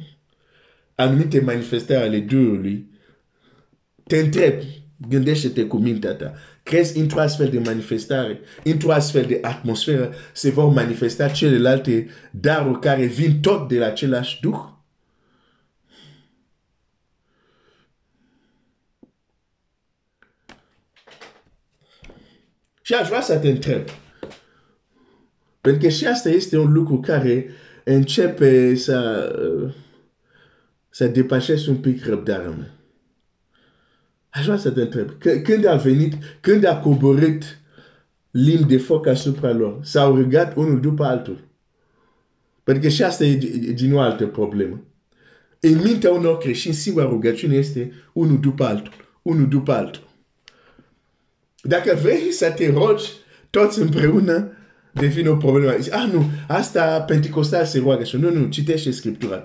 anumite 0.95 1.39
manifestări 1.39 2.03
ale 2.03 2.19
Duhului, 2.19 2.93
te 4.07 4.17
întrebi, 4.17 4.83
gândește-te 5.09 5.65
cu 5.65 5.77
mintea 5.77 6.13
ta. 6.13 6.33
Crezi 6.63 6.97
într-o 6.97 7.19
astfel 7.19 7.49
de 7.49 7.59
manifestare, 7.59 8.39
într-o 8.63 8.91
astfel 8.91 9.25
de 9.25 9.39
atmosferă, 9.41 10.13
se 10.33 10.49
vor 10.49 10.73
manifesta 10.73 11.29
celelalte 11.29 12.07
daruri 12.31 12.79
care 12.79 13.05
vin 13.05 13.39
tot 13.41 13.67
de 13.67 13.77
la 13.77 13.85
același 13.85 14.39
Duh? 14.41 14.73
Și 22.81 22.93
aș 22.93 23.07
vrea 23.07 23.21
să 23.21 23.37
te 23.37 23.49
întreb. 23.49 23.83
Pentru 25.61 25.81
că 25.81 25.89
și 25.89 26.05
asta 26.05 26.29
este 26.29 26.57
un 26.57 26.71
lucru 26.71 26.99
care 26.99 27.49
începe 27.83 28.75
să, 28.75 29.31
să 30.89 31.07
depășești 31.07 31.69
un 31.69 31.77
pic 31.77 32.05
răbdarea 32.05 32.49
mea. 32.49 32.75
Aș 34.35 34.45
vrea 34.45 34.57
să 34.57 34.69
te 34.69 34.81
întreb. 34.81 35.09
Când 35.43 35.65
a 35.65 35.75
venit, 35.75 36.13
când 36.41 36.65
a 36.65 36.79
coborât 36.79 37.43
limbi 38.31 38.67
de 38.67 38.77
foc 38.77 39.07
asupra 39.07 39.51
lor, 39.51 39.79
s-au 39.83 40.15
rugat 40.15 40.55
unul 40.55 40.79
după 40.79 41.03
altul. 41.03 41.47
Pentru 42.63 42.83
că 42.83 42.89
și 42.89 43.03
asta 43.03 43.25
e 43.25 43.35
din 43.75 43.93
o 43.93 43.99
altă 43.99 44.25
problemă. 44.25 44.83
În 45.59 45.81
mintea 45.83 46.11
unor 46.11 46.37
creștini, 46.37 46.73
singura 46.73 47.05
rugăciune 47.05 47.55
este 47.55 47.91
unul 48.13 48.39
după 48.39 48.63
altul. 48.63 48.93
Unul 49.21 49.47
după 49.47 49.71
altul. 49.71 50.07
Dacă 51.61 51.97
vrei 52.01 52.31
să 52.31 52.51
te 52.55 52.71
rogi 52.71 53.09
toți 53.49 53.79
împreună, 53.79 54.51
devine 54.91 55.29
o 55.29 55.35
problemă. 55.35 55.71
Ah, 55.71 56.09
nu, 56.11 56.25
asta 56.47 57.01
Pentecostal 57.01 57.65
se 57.65 57.79
roagă 57.79 58.03
și 58.03 58.17
nu, 58.17 58.29
nu, 58.29 58.47
citește 58.49 58.91
Scriptura. 58.91 59.43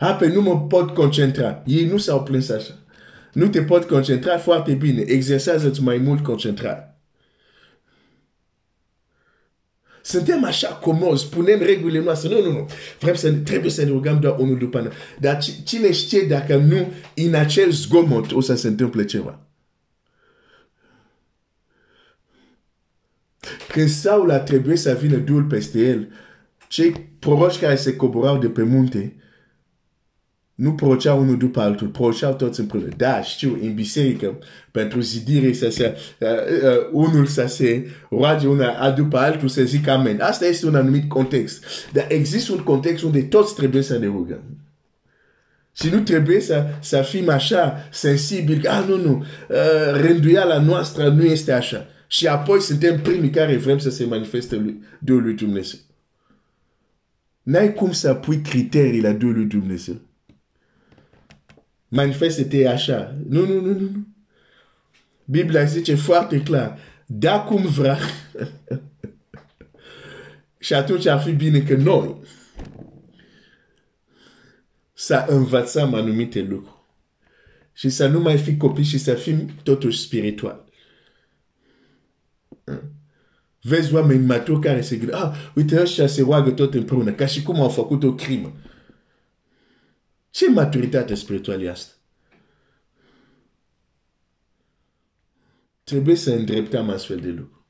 Ah, 0.00 0.16
pe 0.18 0.26
nu 0.26 0.40
mă 0.42 0.60
pot 0.60 0.90
concentra. 0.94 1.62
Ei 1.66 1.84
nu 1.86 1.96
s-au 1.96 2.22
plâns 2.22 2.48
așa. 2.48 2.78
Nu 3.32 3.48
te 3.48 3.62
pot 3.62 3.84
concentra 3.84 4.38
foarte 4.38 4.72
bine. 4.72 5.00
Exersează-ți 5.00 5.82
mai 5.82 5.96
mult 5.98 6.22
concentrare. 6.22 6.94
Suntem 10.02 10.44
așa 10.44 10.68
comozi, 10.68 11.28
punem 11.28 11.58
regulile 11.62 12.02
noastre. 12.02 12.28
Nu, 12.28 12.42
nu, 12.42 12.52
nu. 12.52 12.68
Vrem 13.00 13.14
să, 13.14 13.32
trebuie 13.32 13.70
să 13.70 13.82
ne 13.82 13.90
rugăm 13.90 14.20
doar 14.20 14.38
unul 14.38 14.58
după 14.58 14.78
altul. 14.78 14.92
Dar 15.18 15.38
cine 15.64 15.92
știe 15.92 16.22
dacă 16.22 16.56
nu, 16.56 16.92
în 17.14 17.34
acel 17.34 17.70
zgomot 17.70 18.32
o 18.32 18.40
să 18.40 18.54
se 18.54 18.68
întâmple 18.68 19.04
ceva. 19.04 19.40
Când 23.68 23.88
Saul 23.88 24.30
a 24.30 24.38
trebuit 24.38 24.78
să 24.78 24.98
vină 25.00 25.16
Duhul 25.16 25.44
peste 25.44 25.78
el, 25.78 26.12
cei 26.68 26.90
proroci 27.18 27.58
care 27.58 27.76
se 27.76 27.96
coborau 27.96 28.38
de 28.38 28.48
pe 28.48 28.62
munte, 28.62 29.19
nu 30.60 30.72
proroceau 30.72 31.20
unul 31.20 31.36
după 31.36 31.60
altul, 31.60 31.86
proroceau 31.86 32.34
toți 32.34 32.60
împreună. 32.60 32.88
Da, 32.96 33.22
știu, 33.22 33.58
în 33.62 33.74
biserică, 33.74 34.38
pentru 34.70 35.00
zidire, 35.00 35.52
să 35.52 35.70
se, 35.70 35.96
uh, 36.18 36.28
uh, 36.28 36.88
unul 36.92 37.26
să 37.26 37.46
se 37.46 37.90
roage 38.10 38.46
una 38.46 38.90
după 38.90 39.18
altul 39.18 39.48
să 39.48 39.62
zic 39.62 39.88
amen. 39.88 40.20
Asta 40.20 40.46
este 40.46 40.66
un 40.66 40.74
anumit 40.74 41.08
context. 41.08 41.64
Dar 41.92 42.06
există 42.08 42.52
un 42.52 42.62
context 42.62 43.02
unde 43.02 43.22
toți 43.22 43.54
trebuie 43.54 43.82
să 43.82 43.98
ne 43.98 44.06
rugăm. 44.06 44.42
Și 45.76 45.88
nu 45.88 46.00
trebuie 46.00 46.40
să, 46.40 46.66
să 46.80 47.02
fim 47.02 47.28
așa 47.28 47.88
sensibili, 47.90 48.66
ah, 48.66 48.84
nu, 48.88 48.96
nu, 48.96 49.24
uh, 49.48 50.00
rânduiala 50.00 50.58
noastră 50.58 51.08
nu 51.08 51.24
este 51.24 51.52
așa. 51.52 51.86
Și 52.06 52.26
apoi 52.26 52.60
suntem 52.60 53.00
primii 53.00 53.30
care 53.30 53.56
vrem 53.56 53.78
să 53.78 53.90
se 53.90 54.04
manifeste 54.04 54.56
lui, 54.56 54.82
Duhul 54.98 55.22
lui 55.22 55.34
Dumnezeu. 55.34 55.78
N-ai 57.42 57.74
cum 57.74 57.92
să 57.92 58.14
pui 58.14 58.40
criterii 58.40 59.00
la 59.00 59.12
Duhul 59.12 59.34
lui 59.34 59.44
Dumnezeu. 59.44 60.08
Manifeste-te 61.92 62.68
așa. 62.68 63.16
Nu, 63.28 63.46
nu, 63.46 63.60
nu, 63.60 63.72
nu. 63.72 64.06
Biblia 65.24 65.64
zice 65.64 65.94
foarte 65.94 66.42
clar, 66.42 66.78
da 67.06 67.40
cum 67.40 67.66
vrea. 67.66 67.98
și 70.58 70.74
atunci 70.74 71.06
ar 71.06 71.20
fi 71.20 71.32
bine 71.32 71.60
că 71.60 71.76
noi 71.76 72.16
să 74.92 75.24
învățăm 75.28 75.94
anumite 75.94 76.40
lucruri. 76.40 76.78
Și 77.72 77.88
să 77.88 78.06
nu 78.06 78.20
mai 78.20 78.38
fi 78.38 78.56
copii 78.56 78.84
și 78.84 78.98
să 78.98 79.14
fim 79.14 79.50
totuși 79.62 80.00
spiritual. 80.00 80.64
Vezi 83.62 83.94
oameni 83.94 84.26
maturi 84.26 84.60
care 84.60 84.80
se 84.80 84.96
gândesc, 84.96 85.22
ah, 85.22 85.32
uite 85.54 85.80
ăștia 85.80 86.06
se 86.06 86.22
roagă 86.22 86.50
tot 86.50 86.74
împreună, 86.74 87.12
ca 87.12 87.26
și 87.26 87.42
cum 87.42 87.60
au 87.60 87.68
făcut 87.68 88.02
o 88.02 88.14
crimă. 88.14 88.52
Ce 90.30 90.50
maturitate 90.50 91.14
spirituală 91.14 91.62
e 91.62 91.70
asta? 91.70 91.92
Trebuie 95.84 96.16
să 96.16 96.30
îndreptăm 96.30 96.90
astfel 96.90 97.16
de 97.16 97.28
lucruri. 97.28 97.64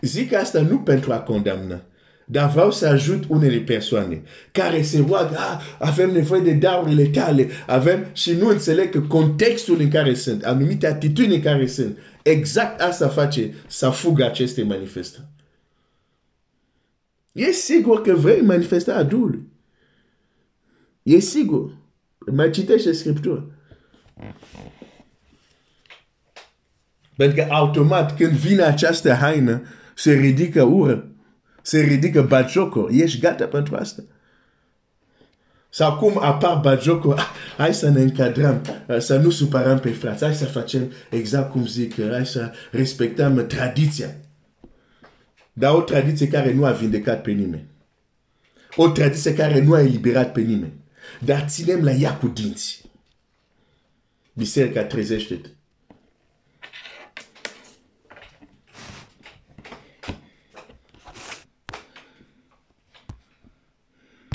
Zic 0.00 0.32
asta 0.32 0.60
nu 0.60 0.78
pentru 0.78 1.12
a 1.12 1.20
condamna, 1.20 1.82
dar 2.26 2.50
vreau 2.50 2.70
să 2.70 2.86
ajut 2.86 3.24
unele 3.28 3.58
persoane 3.58 4.22
care 4.52 4.82
se 4.82 5.04
roagă, 5.08 5.36
ah, 5.36 5.60
avem 5.78 6.10
nevoie 6.10 6.40
de 6.40 6.52
darurile 6.52 7.06
tale, 7.06 7.48
avem 7.66 8.06
și 8.12 8.32
nu 8.32 8.48
înțeleg 8.48 8.90
că 8.90 9.00
contextul 9.00 9.80
în 9.80 9.90
care 9.90 10.14
sunt, 10.14 10.44
anumite 10.44 10.86
atitudini 10.86 11.34
în 11.34 11.42
care 11.42 11.66
sunt, 11.66 11.98
exact 12.22 12.80
asta 12.80 13.08
face 13.08 13.54
să 13.66 13.90
fugă 13.90 14.24
aceste 14.24 14.62
manifestări. 14.62 15.26
E 17.32 17.50
sigur 17.50 18.02
că 18.02 18.14
vrei 18.14 18.40
manifesta 18.40 18.94
adul. 18.94 19.42
E 21.02 21.18
sigur. 21.18 21.82
Mai 22.32 22.50
citește 22.50 22.92
Scriptura. 22.92 23.44
Pentru 27.16 27.36
că 27.36 27.52
automat 27.52 28.16
când 28.16 28.32
vine 28.32 28.62
această 28.62 29.12
haină, 29.12 29.62
se 29.94 30.12
ridică 30.12 30.62
ură, 30.62 31.08
se 31.62 31.80
ridică 31.80 32.22
bagiocul, 32.22 32.90
ești 32.92 33.20
gata 33.20 33.44
pentru 33.44 33.76
asta. 33.76 34.02
Sau 35.68 35.96
cum 35.96 36.18
apar 36.20 36.60
bagiocul, 36.62 37.14
ah, 37.14 37.26
hai 37.56 37.74
să 37.74 37.90
ne 37.90 38.00
încadrăm, 38.00 38.62
uh, 38.88 38.98
să 38.98 39.16
nu 39.16 39.30
supărăm 39.30 39.78
pe 39.78 39.90
frați, 39.90 40.24
hai 40.24 40.34
să 40.34 40.44
facem 40.44 40.92
exact 41.10 41.50
cum 41.50 41.66
zic, 41.66 41.96
uh, 41.98 42.10
hai 42.10 42.26
să 42.26 42.52
respectăm 42.70 43.46
tradiția. 43.46 44.16
Dar 45.52 45.74
o 45.74 45.80
tradiție 45.80 46.28
care 46.28 46.52
nu 46.52 46.64
a 46.64 46.70
vindecat 46.70 47.22
pe 47.22 47.30
nimeni. 47.30 47.66
O 48.76 48.88
tradiție 48.88 49.34
care 49.34 49.62
nu 49.62 49.72
a 49.72 49.80
eliberat 49.80 50.32
pe 50.32 50.40
nimeni. 50.40 50.83
Dar 51.20 51.48
ținem 51.48 51.84
la 51.84 51.90
ea 51.90 52.16
cu 52.16 52.26
dinți. 52.26 52.82
Biserica 54.32 54.84
trezește-te. 54.84 55.48